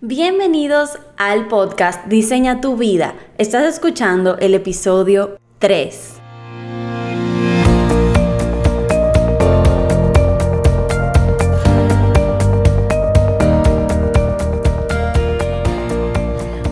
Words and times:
Bienvenidos 0.00 0.96
al 1.16 1.48
podcast 1.48 2.06
Diseña 2.06 2.60
tu 2.60 2.76
vida. 2.76 3.14
Estás 3.36 3.64
escuchando 3.64 4.38
el 4.38 4.54
episodio 4.54 5.40
3. 5.58 6.20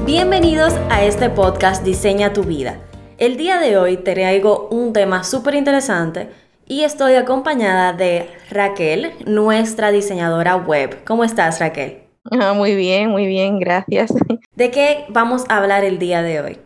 Bienvenidos 0.04 0.74
a 0.88 1.02
este 1.02 1.28
podcast 1.28 1.82
Diseña 1.82 2.32
tu 2.32 2.44
vida. 2.44 2.78
El 3.18 3.36
día 3.36 3.58
de 3.58 3.76
hoy 3.76 3.96
te 3.96 4.14
traigo 4.14 4.68
un 4.70 4.92
tema 4.92 5.24
súper 5.24 5.56
interesante 5.56 6.30
y 6.64 6.84
estoy 6.84 7.14
acompañada 7.14 7.92
de 7.92 8.30
Raquel, 8.50 9.10
nuestra 9.26 9.90
diseñadora 9.90 10.54
web. 10.54 11.02
¿Cómo 11.04 11.24
estás, 11.24 11.58
Raquel? 11.58 12.05
Ah, 12.30 12.52
muy 12.52 12.74
bien, 12.74 13.10
muy 13.10 13.26
bien, 13.26 13.58
gracias. 13.58 14.12
¿De 14.56 14.70
qué 14.70 15.06
vamos 15.08 15.44
a 15.48 15.58
hablar 15.58 15.84
el 15.84 15.98
día 15.98 16.22
de 16.22 16.40
hoy? 16.40 16.58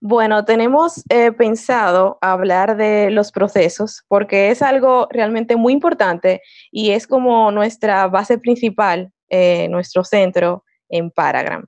Bueno, 0.00 0.44
tenemos 0.44 1.02
eh, 1.08 1.32
pensado 1.32 2.18
hablar 2.20 2.76
de 2.76 3.10
los 3.10 3.32
procesos 3.32 4.04
porque 4.06 4.50
es 4.50 4.62
algo 4.62 5.08
realmente 5.10 5.56
muy 5.56 5.72
importante 5.72 6.40
y 6.70 6.90
es 6.90 7.08
como 7.08 7.50
nuestra 7.50 8.06
base 8.06 8.38
principal, 8.38 9.12
eh, 9.28 9.68
nuestro 9.68 10.04
centro 10.04 10.64
en 10.88 11.10
Paragram. 11.10 11.66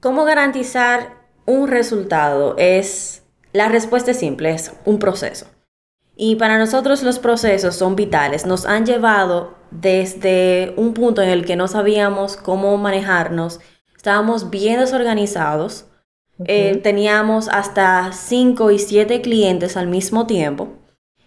¿Cómo 0.00 0.24
garantizar 0.24 1.26
un 1.44 1.68
resultado? 1.68 2.56
Es 2.56 3.26
la 3.52 3.68
respuesta 3.68 4.10
es 4.10 4.18
simple, 4.18 4.50
es 4.50 4.72
un 4.84 4.98
proceso. 4.98 5.46
Y 6.14 6.36
para 6.36 6.58
nosotros 6.58 7.02
los 7.02 7.18
procesos 7.18 7.74
son 7.76 7.94
vitales, 7.96 8.46
nos 8.46 8.64
han 8.66 8.86
llevado 8.86 9.54
desde 9.80 10.74
un 10.76 10.94
punto 10.94 11.22
en 11.22 11.28
el 11.28 11.44
que 11.44 11.56
no 11.56 11.68
sabíamos 11.68 12.36
cómo 12.36 12.76
manejarnos, 12.76 13.60
estábamos 13.96 14.50
bien 14.50 14.80
desorganizados, 14.80 15.86
eh, 16.44 16.80
teníamos 16.82 17.48
hasta 17.48 18.12
5 18.12 18.70
y 18.70 18.78
7 18.78 19.22
clientes 19.22 19.76
al 19.76 19.88
mismo 19.88 20.26
tiempo 20.26 20.68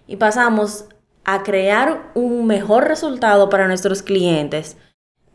y 0.06 0.18
pasamos 0.18 0.86
a 1.26 1.44
crear 1.44 2.12
un 2.14 2.46
mejor 2.46 2.88
resultado 2.88 3.50
para 3.50 3.68
nuestros 3.68 4.04
clientes 4.04 4.78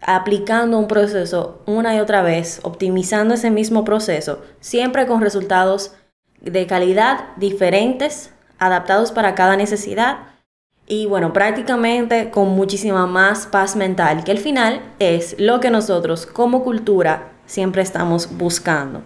aplicando 0.07 0.79
un 0.79 0.87
proceso 0.87 1.63
una 1.67 1.97
y 1.97 2.01
otra 2.01 2.23
vez, 2.23 2.61
optimizando 2.63 3.35
ese 3.35 3.51
mismo 3.51 3.85
proceso, 3.85 4.43
siempre 4.61 5.07
con 5.07 5.21
resultados 5.21 5.93
de 6.41 6.67
calidad 6.67 7.35
diferentes 7.37 8.33
adaptados 8.59 9.13
para 9.13 9.35
cada 9.35 9.57
necesidad 9.57 10.34
y 10.87 11.07
bueno, 11.07 11.33
prácticamente 11.33 12.31
con 12.31 12.51
muchísima 12.51 13.07
más 13.07 13.47
paz 13.47 13.77
mental, 13.77 14.25
que 14.25 14.33
al 14.33 14.39
final 14.39 14.81
es 14.99 15.37
lo 15.39 15.61
que 15.61 15.71
nosotros 15.71 16.27
como 16.27 16.63
cultura 16.63 17.33
siempre 17.47 17.83
estamos 17.83 18.37
buscando. 18.37 19.03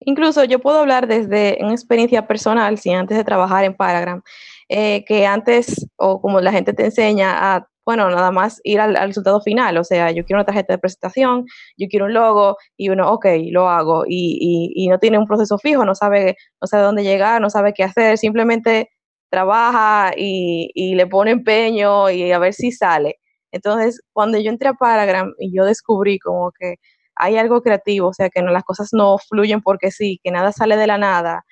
Incluso 0.00 0.44
yo 0.44 0.58
puedo 0.58 0.80
hablar 0.80 1.06
desde 1.06 1.58
una 1.60 1.72
experiencia 1.72 2.26
personal, 2.26 2.78
si 2.78 2.90
antes 2.92 3.16
de 3.16 3.24
trabajar 3.24 3.64
en 3.64 3.74
Paragram, 3.74 4.22
eh, 4.68 5.04
que 5.06 5.26
antes, 5.26 5.86
o 5.96 6.20
como 6.20 6.40
la 6.40 6.52
gente 6.52 6.72
te 6.72 6.84
enseña 6.86 7.54
a 7.54 7.68
bueno, 7.86 8.08
nada 8.08 8.30
más 8.30 8.60
ir 8.64 8.80
al, 8.80 8.96
resultado 8.96 9.40
final. 9.42 9.76
O 9.76 9.84
sea, 9.84 10.10
yo 10.10 10.24
quiero 10.24 10.38
una 10.38 10.46
tarjeta 10.46 10.72
de 10.72 10.78
presentación, 10.78 11.44
yo 11.76 11.86
quiero 11.88 12.06
un 12.06 12.14
logo 12.14 12.56
y 12.76 12.88
uno, 12.88 13.12
ok, 13.12 13.26
lo 13.50 13.68
hago. 13.68 14.04
Y, 14.08 14.72
y, 14.74 14.88
no 14.88 14.98
tiene 14.98 15.18
un 15.18 15.26
proceso 15.26 15.58
fijo, 15.58 15.84
no 15.84 15.94
sabe, 15.94 16.36
no 16.60 16.66
sabe 16.66 16.82
dónde 16.84 17.04
llegar, 17.04 17.40
no 17.40 17.50
sabe 17.50 17.74
qué 17.74 17.84
hacer, 17.84 18.18
simplemente 18.18 18.90
trabaja 19.30 20.12
y, 20.16 20.70
y 20.74 20.94
le 20.94 21.06
pone 21.06 21.32
empeño 21.32 22.10
y 22.10 22.30
a 22.32 22.38
ver 22.38 22.54
si 22.54 22.72
sale. 22.72 23.18
Entonces, 23.52 24.00
cuando 24.12 24.38
yo 24.38 24.50
entré 24.50 24.68
a 24.68 24.74
Paragram 24.74 25.32
y 25.38 25.56
yo 25.56 25.64
descubrí 25.64 26.18
como 26.18 26.50
que 26.52 26.76
hay 27.16 27.36
algo 27.36 27.62
creativo, 27.62 28.08
o 28.08 28.12
sea, 28.12 28.28
que 28.28 28.42
no, 28.42 28.50
las 28.50 28.64
cosas 28.64 28.88
no 28.92 29.16
fluyen 29.18 29.62
porque 29.62 29.90
sí, 29.90 30.20
que 30.22 30.30
nada 30.30 30.52
sale 30.52 30.76
de 30.76 30.86
la 30.86 30.98
nada, 30.98 31.44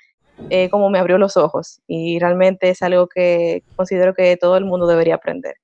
eh, 0.50 0.68
como 0.70 0.90
me 0.90 0.98
abrió 0.98 1.18
los 1.18 1.36
ojos. 1.36 1.80
Y 1.86 2.18
realmente 2.18 2.70
es 2.70 2.82
algo 2.82 3.06
que 3.06 3.62
considero 3.76 4.14
que 4.14 4.36
todo 4.36 4.56
el 4.56 4.64
mundo 4.64 4.86
debería 4.86 5.14
aprender. 5.14 5.54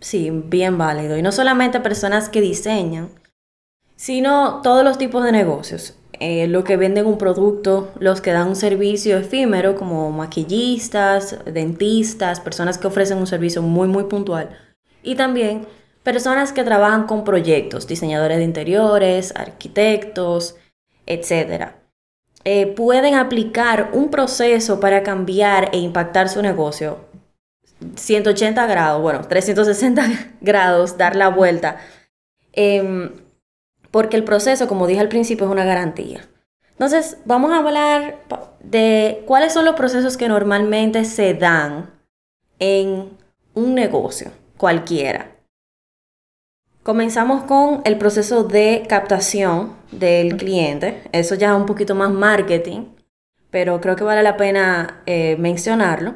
Sí, 0.00 0.30
bien 0.30 0.76
válido. 0.76 1.16
Y 1.16 1.22
no 1.22 1.32
solamente 1.32 1.80
personas 1.80 2.28
que 2.28 2.40
diseñan, 2.40 3.10
sino 3.96 4.60
todos 4.62 4.84
los 4.84 4.98
tipos 4.98 5.24
de 5.24 5.32
negocios. 5.32 5.96
Eh, 6.20 6.46
los 6.46 6.64
que 6.64 6.76
venden 6.76 7.06
un 7.06 7.18
producto, 7.18 7.92
los 7.98 8.20
que 8.20 8.32
dan 8.32 8.48
un 8.48 8.56
servicio 8.56 9.18
efímero 9.18 9.74
como 9.76 10.10
maquillistas, 10.10 11.38
dentistas, 11.44 12.40
personas 12.40 12.78
que 12.78 12.86
ofrecen 12.86 13.18
un 13.18 13.26
servicio 13.26 13.62
muy 13.62 13.88
muy 13.88 14.04
puntual. 14.04 14.50
Y 15.02 15.16
también 15.16 15.66
personas 16.02 16.52
que 16.52 16.64
trabajan 16.64 17.06
con 17.06 17.24
proyectos, 17.24 17.86
diseñadores 17.86 18.38
de 18.38 18.44
interiores, 18.44 19.34
arquitectos, 19.36 20.56
etc. 21.06 21.72
Eh, 22.44 22.66
pueden 22.66 23.14
aplicar 23.14 23.90
un 23.92 24.10
proceso 24.10 24.80
para 24.80 25.02
cambiar 25.02 25.70
e 25.72 25.78
impactar 25.78 26.28
su 26.28 26.42
negocio 26.42 26.98
180 27.96 28.66
grados, 28.66 29.02
bueno, 29.02 29.22
360 29.26 30.06
grados, 30.40 30.96
dar 30.96 31.16
la 31.16 31.28
vuelta. 31.28 31.78
Em, 32.52 33.10
porque 33.94 34.16
el 34.16 34.24
proceso, 34.24 34.66
como 34.66 34.88
dije 34.88 34.98
al 34.98 35.08
principio, 35.08 35.46
es 35.46 35.52
una 35.52 35.64
garantía. 35.64 36.28
Entonces, 36.72 37.18
vamos 37.26 37.52
a 37.52 37.58
hablar 37.58 38.18
de 38.58 39.22
cuáles 39.24 39.52
son 39.52 39.64
los 39.64 39.76
procesos 39.76 40.16
que 40.16 40.26
normalmente 40.26 41.04
se 41.04 41.32
dan 41.34 41.92
en 42.58 43.10
un 43.54 43.74
negocio, 43.76 44.32
cualquiera. 44.56 45.36
Comenzamos 46.82 47.44
con 47.44 47.82
el 47.84 47.96
proceso 47.96 48.42
de 48.42 48.82
captación 48.88 49.76
del 49.92 50.38
cliente. 50.38 51.04
Eso 51.12 51.36
ya 51.36 51.52
es 51.52 51.56
un 51.56 51.66
poquito 51.66 51.94
más 51.94 52.10
marketing, 52.10 52.86
pero 53.50 53.80
creo 53.80 53.94
que 53.94 54.02
vale 54.02 54.24
la 54.24 54.36
pena 54.36 55.04
eh, 55.06 55.36
mencionarlo. 55.38 56.14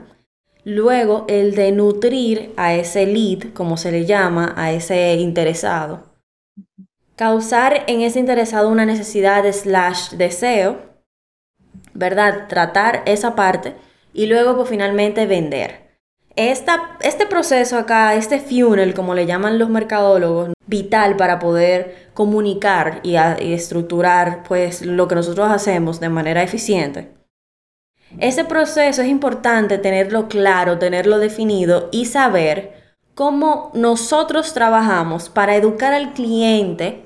Luego, 0.64 1.26
el 1.28 1.54
de 1.54 1.70
nutrir 1.70 2.54
a 2.56 2.74
ese 2.74 3.06
lead, 3.06 3.52
como 3.54 3.76
se 3.76 3.92
le 3.92 4.04
llama, 4.04 4.52
a 4.56 4.72
ese 4.72 5.14
interesado. 5.14 6.07
Causar 7.18 7.82
en 7.88 8.00
ese 8.00 8.20
interesado 8.20 8.70
una 8.70 8.86
necesidad 8.86 9.44
slash 9.52 10.12
deseo, 10.12 10.78
¿verdad? 11.92 12.46
Tratar 12.48 13.02
esa 13.04 13.34
parte 13.34 13.74
y 14.14 14.26
luego, 14.26 14.56
pues 14.56 14.70
finalmente 14.70 15.26
vender. 15.26 15.98
este 16.36 17.26
proceso 17.26 17.76
acá, 17.76 18.14
este 18.14 18.40
funnel, 18.40 18.94
como 18.94 19.14
le 19.14 19.26
llaman 19.26 19.58
los 19.58 19.68
mercadólogos, 19.68 20.52
vital 20.66 21.16
para 21.16 21.38
poder 21.38 22.08
comunicar 22.14 23.00
y, 23.02 23.16
y 23.16 23.52
estructurar 23.52 24.44
pues 24.44 24.82
lo 24.82 25.08
que 25.08 25.16
nosotros 25.16 25.50
hacemos 25.50 25.98
de 26.00 26.08
manera 26.08 26.42
eficiente 26.42 27.18
ese 28.18 28.44
proceso 28.44 29.02
es 29.02 29.08
importante 29.08 29.76
tenerlo 29.78 30.28
claro, 30.28 30.78
tenerlo 30.78 31.18
definido 31.18 31.88
y 31.92 32.06
saber 32.06 32.94
cómo 33.14 33.70
nosotros 33.74 34.54
trabajamos 34.54 35.28
para 35.28 35.56
educar 35.56 35.92
al 35.92 36.14
cliente. 36.14 37.04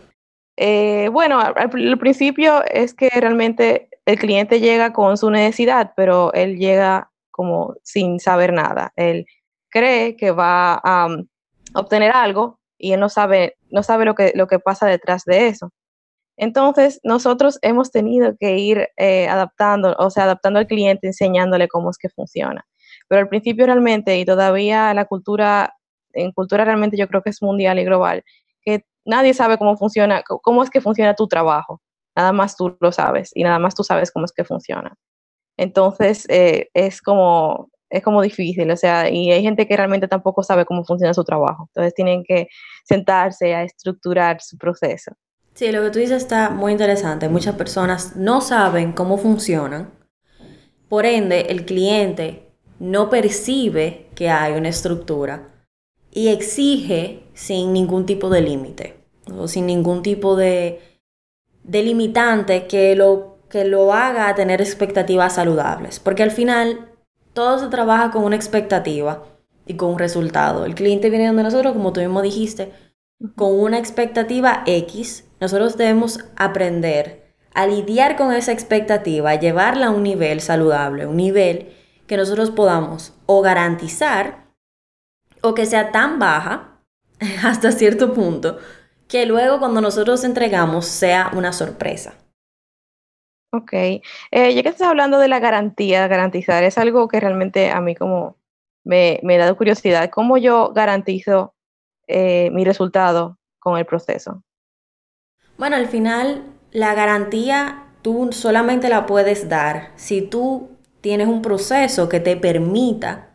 Eh, 0.57 1.09
bueno, 1.13 1.41
al, 1.41 1.99
principio 1.99 2.63
es 2.65 2.95
que 2.95 3.09
realmente 3.09 3.89
el 4.05 4.19
cliente 4.19 4.61
llega 4.61 4.93
con 4.93 5.17
su 5.17 5.31
necesidad, 5.31 5.93
pero 5.97 6.33
él 6.35 6.59
llega 6.59 7.11
como 7.31 7.75
sin 7.83 8.21
saber 8.21 8.53
nada. 8.53 8.93
Él 8.97 9.27
cree 9.71 10.17
que 10.17 10.31
va 10.31 10.75
a 10.75 11.07
um, 11.07 11.27
obtener 11.75 12.13
algo 12.13 12.61
y 12.79 12.93
él 12.93 13.01
no 13.01 13.09
sabe, 13.09 13.57
no 13.71 13.83
sabe 13.83 14.05
lo, 14.05 14.15
que, 14.15 14.33
lo 14.35 14.47
que 14.47 14.59
pasa 14.59 14.87
detrás 14.87 15.25
de 15.25 15.49
eso. 15.49 15.73
Entonces, 16.37 17.01
nosotros 17.05 17.59
hemos 17.63 17.91
tenido 17.91 18.37
que 18.39 18.59
ir 18.59 18.89
eh, 18.97 19.29
adaptando, 19.29 19.95
o 19.99 20.11
sea, 20.11 20.25
adaptando 20.25 20.59
al 20.59 20.67
cliente, 20.67 21.07
enseñándole 21.07 21.69
cómo 21.69 21.91
es 21.91 21.99
que 21.99 22.09
funciona. 22.09 22.67
Pero 23.09 23.21
al 23.21 23.29
principio 23.29 23.67
realmente, 23.67 24.19
y 24.19 24.25
todavía 24.25 24.93
la 24.95 25.05
cultura, 25.05 25.75
en 26.13 26.33
cultura 26.33 26.65
realmente 26.65 26.97
yo 26.97 27.09
creo 27.09 27.23
que 27.23 27.31
es 27.31 27.43
mundial 27.43 27.79
y 27.79 27.85
global, 27.85 28.25
nadie 29.05 29.35
sabe 29.35 29.59
cómo 29.59 29.77
funciona, 29.77 30.23
cómo 30.23 30.63
es 30.63 30.71
que 30.71 30.81
funciona 30.81 31.15
tu 31.15 31.29
trabajo. 31.29 31.81
Nada 32.17 32.33
más 32.33 32.57
tú 32.57 32.77
lo 32.81 32.93
sabes 32.93 33.31
y 33.35 33.43
nada 33.43 33.59
más 33.59 33.75
tú 33.75 33.85
sabes 33.85 34.11
cómo 34.11 34.27
es 34.27 34.33
que 34.33 34.45
funciona. 34.45 34.95
Entonces, 35.57 36.27
eh, 36.29 36.69
es 36.75 37.03
como 37.03 37.71
es 37.93 38.03
como 38.03 38.23
difícil, 38.23 38.71
o 38.71 38.77
sea, 38.77 39.11
y 39.11 39.31
hay 39.31 39.43
gente 39.43 39.69
que 39.69 39.77
realmente 39.77 40.09
tampoco 40.09 40.43
sabe 40.43 40.65
cómo 40.65 40.83
funciona 40.83 41.13
su 41.13 41.25
trabajo. 41.25 41.69
Entonces 41.69 41.95
tienen 41.95 42.25
que 42.25 42.49
sentarse 42.85 43.55
a 43.55 43.65
estructurar 43.65 44.41
su 44.41 44.57
proceso. 44.57 45.13
Sí, 45.55 45.71
lo 45.71 45.83
que 45.83 45.91
tú 45.91 45.99
dices 45.99 46.23
está 46.23 46.49
muy 46.49 46.73
interesante. 46.73 47.29
Muchas 47.29 47.55
personas 47.55 48.17
no 48.17 48.41
saben 48.41 48.93
cómo 48.93 49.19
funcionan. 49.19 49.93
Por 50.89 51.05
ende, 51.05 51.43
el 51.51 51.67
cliente 51.67 52.49
no 52.79 53.11
percibe 53.11 54.09
que 54.15 54.31
hay 54.31 54.55
una 54.55 54.71
estructura 54.71 55.52
y 56.13 56.29
exige 56.29 57.25
sin 57.35 57.73
ningún 57.73 58.07
tipo 58.07 58.29
de 58.29 58.43
límite 58.43 58.97
o 59.37 59.49
sin 59.49 59.67
ningún 59.67 60.03
tipo 60.03 60.37
de, 60.37 60.81
de 61.65 61.83
limitante 61.83 62.67
que 62.67 62.95
lo, 62.95 63.39
que 63.49 63.65
lo 63.65 63.93
haga 63.93 64.35
tener 64.35 64.61
expectativas 64.61 65.35
saludables. 65.35 65.99
Porque 65.99 66.23
al 66.23 66.31
final 66.31 66.91
todo 67.33 67.59
se 67.59 67.69
trabaja 67.69 68.11
con 68.11 68.25
una 68.25 68.37
expectativa 68.37 69.25
y 69.67 69.75
con 69.75 69.93
un 69.93 69.99
resultado. 69.99 70.67
El 70.67 70.75
cliente 70.75 71.09
viene 71.09 71.29
donde 71.29 71.45
nosotros, 71.45 71.73
como 71.73 71.93
tú 71.93 72.01
mismo 72.01 72.21
dijiste, 72.21 72.73
con 73.37 73.59
una 73.59 73.79
expectativa 73.79 74.63
X 74.67 75.25
nosotros 75.43 75.77
debemos 75.77 76.21
aprender 76.37 77.35
a 77.53 77.67
lidiar 77.67 78.17
con 78.17 78.33
esa 78.33 78.53
expectativa, 78.53 79.31
a 79.31 79.41
llevarla 79.41 79.87
a 79.87 79.91
un 79.91 80.05
nivel 80.05 80.41
saludable, 80.41 81.07
un 81.07 81.17
nivel 81.17 81.73
que 82.07 82.17
nosotros 82.17 82.53
podamos 82.53 83.15
o 83.27 83.43
garantizar 83.43 84.42
o 85.43 85.55
que 85.55 85.67
sea 85.67 85.93
tan 85.93 86.19
baja 86.19 86.79
hasta 87.45 87.73
cierto 87.73 88.13
punto 88.15 88.59
que 89.09 89.27
luego 89.27 89.59
cuando 89.59 89.81
nosotros 89.81 90.25
entregamos 90.25 90.87
sea 90.87 91.31
una 91.35 91.53
sorpresa. 91.53 92.15
Ok, 93.55 93.73
eh, 93.75 94.03
ya 94.31 94.63
que 94.63 94.71
estás 94.71 94.89
hablando 94.89 95.19
de 95.19 95.29
la 95.29 95.39
garantía, 95.39 96.09
garantizar, 96.09 96.65
es 96.65 96.79
algo 96.79 97.07
que 97.09 97.21
realmente 97.21 97.71
a 97.71 97.83
mí 97.83 97.95
como 97.95 98.39
me, 98.85 99.21
me 99.23 99.37
da 99.37 99.53
curiosidad. 99.53 100.09
¿Cómo 100.09 100.39
yo 100.39 100.73
garantizo 100.73 101.55
eh, 102.07 102.51
mi 102.53 102.65
resultado 102.65 103.39
con 103.59 103.77
el 103.77 103.85
proceso? 103.85 104.43
Bueno, 105.59 105.77
al 105.77 105.87
final 105.87 106.45
la 106.71 106.95
garantía 106.95 107.85
tú 108.01 108.31
solamente 108.33 108.89
la 108.89 109.05
puedes 109.05 109.49
dar 109.51 109.93
si 109.97 110.23
tú 110.23 110.71
tienes 111.03 111.29
un 111.29 111.43
proceso 111.43 112.09
que 112.09 112.21
te 112.21 112.37
permita, 112.37 113.32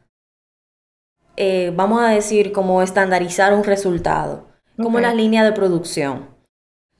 eh, 1.37 1.71
vamos 1.75 2.01
a 2.01 2.09
decir, 2.09 2.51
como 2.51 2.81
estandarizar 2.81 3.53
un 3.53 3.63
resultado, 3.63 4.47
como 4.81 4.99
la 4.99 5.13
línea 5.13 5.43
de 5.43 5.53
producción. 5.53 6.27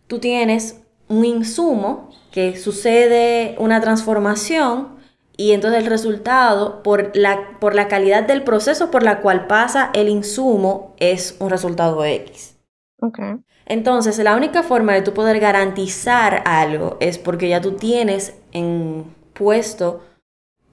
Tú 0.08 0.20
tienes 0.20 0.82
un 1.10 1.26
insumo 1.26 2.10
que 2.32 2.56
sucede 2.56 3.56
una 3.60 3.82
transformación 3.82 4.98
y 5.36 5.52
entonces 5.52 5.82
el 5.82 5.90
resultado, 5.90 6.82
por 6.84 7.16
la, 7.16 7.58
por 7.60 7.76
la 7.76 7.88
calidad 7.88 8.24
del 8.24 8.44
proceso 8.44 8.90
por 8.90 9.04
la 9.04 9.22
cual 9.22 9.48
pasa 9.48 9.92
el 9.94 10.08
insumo, 10.10 10.96
es 10.98 11.36
un 11.40 11.50
resultado 11.50 12.04
X. 12.06 12.58
Okay. 13.00 13.36
Entonces, 13.68 14.18
la 14.20 14.36
única 14.36 14.64
forma 14.64 14.94
de 14.94 15.02
tú 15.02 15.14
poder 15.14 15.40
garantizar 15.40 16.42
algo 16.46 16.98
es 17.00 17.18
porque 17.18 17.50
ya 17.50 17.62
tú 17.62 17.74
tienes 17.74 18.36
en 18.52 19.06
puesto, 19.34 20.04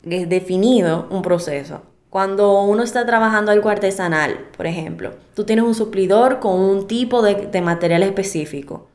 eh, 0.04 0.26
definido 0.26 1.06
un 1.10 1.22
proceso. 1.22 1.82
Cuando 2.14 2.62
uno 2.62 2.84
está 2.84 3.04
trabajando 3.04 3.50
algo 3.50 3.68
artesanal, 3.70 4.46
por 4.56 4.68
ejemplo, 4.68 5.16
tú 5.34 5.42
tienes 5.42 5.64
un 5.64 5.74
suplidor 5.74 6.38
con 6.38 6.60
un 6.60 6.86
tipo 6.86 7.22
de, 7.22 7.48
de 7.48 7.60
material 7.60 8.04
específico 8.04 8.88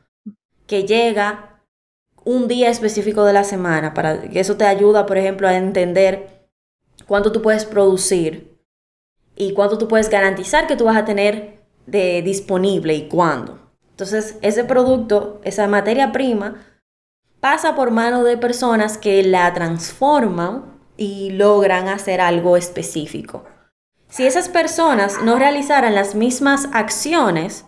que 0.66 0.84
llega 0.84 1.60
un 2.24 2.48
día 2.48 2.70
específico 2.70 3.24
de 3.24 3.34
la 3.34 3.44
semana, 3.44 3.92
para 3.92 4.14
eso 4.14 4.56
te 4.56 4.64
ayuda, 4.64 5.04
por 5.04 5.18
ejemplo, 5.18 5.46
a 5.46 5.54
entender 5.54 6.48
cuánto 7.06 7.30
tú 7.30 7.42
puedes 7.42 7.66
producir 7.66 8.58
y 9.36 9.52
cuánto 9.52 9.76
tú 9.76 9.86
puedes 9.86 10.08
garantizar 10.08 10.66
que 10.66 10.76
tú 10.76 10.86
vas 10.86 10.96
a 10.96 11.04
tener 11.04 11.60
de 11.84 12.22
disponible 12.22 12.94
y 12.94 13.06
cuándo. 13.06 13.58
Entonces, 13.90 14.38
ese 14.40 14.64
producto, 14.64 15.42
esa 15.44 15.68
materia 15.68 16.10
prima, 16.10 16.64
pasa 17.38 17.74
por 17.74 17.90
manos 17.90 18.24
de 18.24 18.38
personas 18.38 18.96
que 18.96 19.22
la 19.22 19.52
transforman 19.52 20.79
y 21.00 21.30
logran 21.30 21.88
hacer 21.88 22.20
algo 22.20 22.58
específico. 22.58 23.44
Si 24.10 24.26
esas 24.26 24.50
personas 24.50 25.22
no 25.24 25.38
realizaran 25.38 25.94
las 25.94 26.14
mismas 26.14 26.68
acciones, 26.74 27.64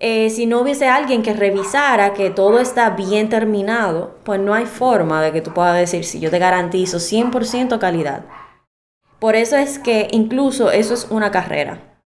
eh, 0.00 0.28
si 0.28 0.44
no 0.44 0.60
hubiese 0.60 0.86
alguien 0.86 1.22
que 1.22 1.32
revisara 1.32 2.12
que 2.12 2.28
todo 2.28 2.60
está 2.60 2.90
bien 2.90 3.30
terminado, 3.30 4.18
pues 4.24 4.38
no 4.38 4.52
hay 4.52 4.66
forma 4.66 5.22
de 5.22 5.32
que 5.32 5.40
tú 5.40 5.54
puedas 5.54 5.78
decir 5.78 6.04
si 6.04 6.20
yo 6.20 6.30
te 6.30 6.38
garantizo 6.38 6.98
100% 6.98 7.78
calidad. 7.78 8.26
Por 9.18 9.34
eso 9.34 9.56
es 9.56 9.78
que 9.78 10.08
incluso 10.10 10.70
eso 10.70 10.92
es 10.92 11.06
una 11.08 11.30
carrera. 11.30 12.02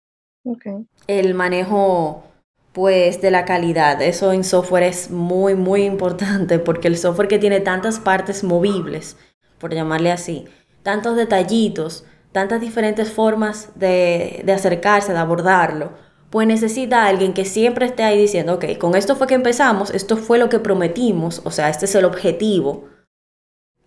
El 1.07 1.35
manejo 1.35 2.25
pues 2.73 3.21
de 3.21 3.31
la 3.31 3.45
calidad, 3.45 4.03
eso 4.03 4.33
en 4.33 4.43
software 4.43 4.85
es 4.85 5.11
muy 5.11 5.55
muy 5.55 5.85
importante 5.85 6.59
porque 6.59 6.89
el 6.89 6.97
software 6.97 7.29
que 7.29 7.39
tiene 7.39 7.61
tantas 7.61 8.01
partes 8.01 8.43
movibles, 8.43 9.17
por 9.63 9.73
llamarle 9.73 10.11
así, 10.11 10.45
tantos 10.83 11.17
detallitos, 11.17 12.05
tantas 12.33 12.61
diferentes 12.61 13.11
formas 13.11 13.71
de, 13.77 14.43
de 14.45 14.53
acercarse, 14.53 15.13
de 15.13 15.19
abordarlo, 15.19 15.93
pues 16.31 16.49
necesita 16.49 17.07
alguien 17.07 17.33
que 17.33 17.45
siempre 17.45 17.87
esté 17.87 18.03
ahí 18.03 18.19
diciendo, 18.19 18.55
ok, 18.55 18.77
con 18.79 18.97
esto 18.97 19.15
fue 19.17 19.29
que 19.29 19.35
empezamos, 19.35 19.91
esto 19.91 20.17
fue 20.17 20.39
lo 20.39 20.49
que 20.49 20.59
prometimos, 20.59 21.43
o 21.45 21.51
sea, 21.51 21.69
este 21.69 21.85
es 21.85 21.95
el 21.95 22.05
objetivo. 22.05 22.89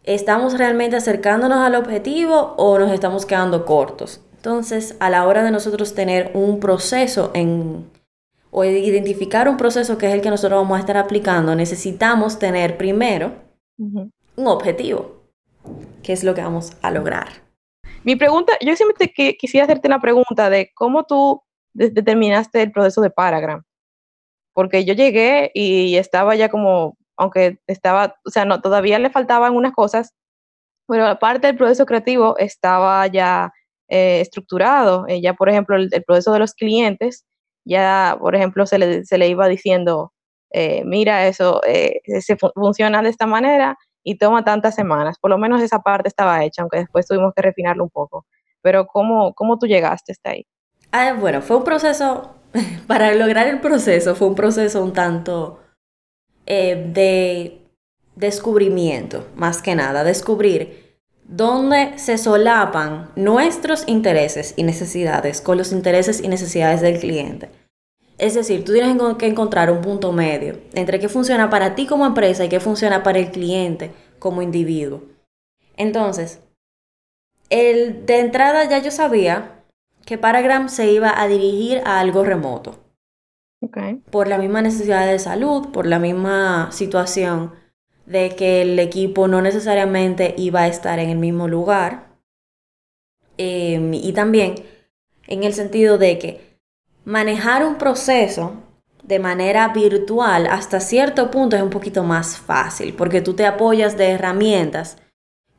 ¿Estamos 0.04 0.58
realmente 0.58 0.96
acercándonos 0.96 1.58
al 1.58 1.76
objetivo 1.76 2.54
o 2.58 2.80
nos 2.80 2.92
estamos 2.92 3.26
quedando 3.26 3.66
cortos? 3.66 4.22
Entonces, 4.36 4.96
a 5.00 5.10
la 5.10 5.26
hora 5.26 5.44
de 5.44 5.52
nosotros 5.52 5.96
tener 5.96 6.32
un 6.36 6.60
proceso 6.60 7.32
en, 7.34 7.90
o 8.52 8.64
identificar 8.64 9.50
un 9.50 9.58
proceso 9.58 9.98
que 9.98 10.08
es 10.08 10.14
el 10.14 10.22
que 10.22 10.30
nosotros 10.30 10.62
vamos 10.62 10.78
a 10.78 10.80
estar 10.80 10.98
aplicando, 10.98 11.56
necesitamos 11.56 12.40
tener 12.40 12.78
primero 12.78 13.34
un 13.80 14.48
objetivo, 14.48 15.15
que 16.06 16.14
es 16.14 16.24
lo 16.24 16.36
que 16.36 16.42
vamos 16.42 16.74
a 16.82 16.92
lograr. 16.92 17.28
Mi 18.04 18.16
pregunta, 18.16 18.54
yo 18.62 18.76
siempre 18.76 19.12
quisiera 19.12 19.66
hacerte 19.66 19.88
una 19.88 20.00
pregunta 20.00 20.50
de 20.52 20.72
cómo 20.76 21.06
tú 21.06 21.42
determinaste 21.74 22.62
el 22.62 22.72
proceso 22.72 23.02
de 23.02 23.10
Paragram? 23.10 23.64
Porque 24.54 24.86
yo 24.86 24.94
llegué 24.94 25.52
y 25.54 25.98
estaba 25.98 26.36
ya 26.36 26.50
como, 26.50 26.98
aunque 27.18 27.60
estaba, 27.68 28.16
o 28.24 28.30
sea, 28.30 28.46
no, 28.46 28.62
todavía 28.62 29.00
le 29.00 29.10
faltaban 29.10 29.56
unas 29.56 29.74
cosas, 29.74 30.14
pero 30.88 31.08
aparte 31.08 31.48
del 31.48 31.58
proceso 31.58 31.86
creativo 31.86 32.38
estaba 32.38 33.08
ya 33.08 33.52
eh, 33.90 34.22
estructurado. 34.22 35.06
Eh, 35.08 35.22
ya, 35.22 35.34
por 35.34 35.50
ejemplo, 35.50 35.76
el, 35.76 35.90
proceso 36.06 36.32
de 36.34 36.40
los 36.40 36.54
clientes, 36.54 37.26
ya, 37.66 38.18
por 38.20 38.36
ejemplo, 38.36 38.66
se 38.68 38.78
le, 38.78 39.06
se 39.06 39.18
le 39.18 39.28
iba 39.28 39.48
diciendo, 39.48 40.14
eh, 40.52 40.84
mira, 40.86 41.28
eso 41.28 41.62
se 42.22 42.38
funciona 42.38 43.02
de 43.02 43.10
esta 43.10 43.26
manera 43.26 43.78
y 44.06 44.18
toma 44.18 44.46
tantas 44.46 44.76
semanas. 44.76 45.18
Por 45.20 45.32
lo 45.32 45.38
menos 45.38 45.62
esa 45.62 45.80
parte 45.80 46.08
estaba 46.08 46.46
hecha, 46.46 46.62
aunque 46.62 46.78
después 46.78 47.08
tuvimos 47.08 47.34
que 47.36 47.42
refinarlo 47.42 47.84
un 47.84 47.90
poco. 47.90 48.26
Pero 48.62 48.88
¿cómo, 48.88 49.34
cómo 49.34 49.58
tú 49.58 49.66
llegaste 49.66 50.14
hasta 50.14 50.30
ahí? 50.30 50.46
Ah, 50.92 51.18
bueno, 51.20 51.42
fue 51.42 51.58
un 51.58 51.64
proceso, 51.64 52.36
para 52.88 53.14
lograr 53.14 53.48
el 53.48 53.60
proceso, 53.60 54.16
fue 54.16 54.28
un 54.28 54.36
proceso 54.36 54.82
un 54.82 54.94
tanto 54.94 55.60
eh, 56.46 56.90
de 56.94 57.62
descubrimiento, 58.16 59.28
más 59.36 59.62
que 59.62 59.76
nada, 59.76 60.04
descubrir 60.04 61.00
dónde 61.24 61.98
se 61.98 62.20
solapan 62.20 63.10
nuestros 63.16 63.88
intereses 63.88 64.54
y 64.56 64.64
necesidades 64.64 65.42
con 65.42 65.58
los 65.58 65.72
intereses 65.72 66.22
y 66.22 66.28
necesidades 66.28 66.82
del 66.82 67.00
cliente. 67.00 67.50
Es 68.18 68.34
decir, 68.34 68.64
tú 68.64 68.72
tienes 68.72 68.98
que 69.18 69.28
encontrar 69.28 69.70
un 69.72 69.82
punto 69.82 70.12
medio 70.14 70.60
entre 70.74 71.00
qué 71.00 71.10
funciona 71.10 71.50
para 71.50 71.76
ti 71.76 71.86
como 71.86 72.06
empresa 72.06 72.46
y 72.46 72.50
qué 72.50 72.60
funciona 72.60 73.04
para 73.04 73.20
el 73.20 73.32
cliente 73.32 73.92
como 74.20 74.42
individuo. 74.42 75.04
Entonces, 75.76 76.40
el, 77.50 78.06
de 78.06 78.20
entrada 78.20 78.68
ya 78.70 78.80
yo 78.80 78.92
sabía 78.92 79.64
que 80.06 80.18
Paragram 80.18 80.70
se 80.70 80.92
iba 80.92 81.20
a 81.20 81.28
dirigir 81.28 81.82
a 81.86 82.00
algo 82.00 82.24
remoto. 82.24 82.80
Por 84.12 84.28
la 84.28 84.38
misma 84.38 84.62
necesidad 84.62 85.08
de 85.08 85.18
salud, 85.18 85.72
por 85.72 85.88
la 85.88 85.98
misma 85.98 86.72
situación 86.72 87.54
de 88.06 88.36
que 88.36 88.62
el 88.62 88.78
equipo 88.78 89.28
no 89.28 89.42
necesariamente 89.42 90.36
iba 90.38 90.62
a 90.62 90.68
estar 90.68 91.00
en 91.00 91.10
el 91.10 91.18
mismo 91.18 91.48
lugar. 91.48 92.16
Em, 93.38 93.94
y 93.94 94.14
también 94.14 94.56
en 95.28 95.44
el 95.44 95.54
sentido 95.54 95.98
de 95.98 96.20
que 96.20 96.55
manejar 97.06 97.66
un 97.66 97.76
proceso 97.76 98.54
de 99.04 99.20
manera 99.20 99.68
virtual 99.70 100.48
hasta 100.48 100.80
cierto 100.80 101.30
punto 101.30 101.56
es 101.56 101.62
un 101.62 101.70
poquito 101.70 102.04
más 102.04 102.38
fácil, 102.38 102.94
porque 102.96 103.22
tú 103.22 103.36
te 103.36 103.46
apoyas 103.46 103.98
de 103.98 104.10
herramientas 104.10 104.98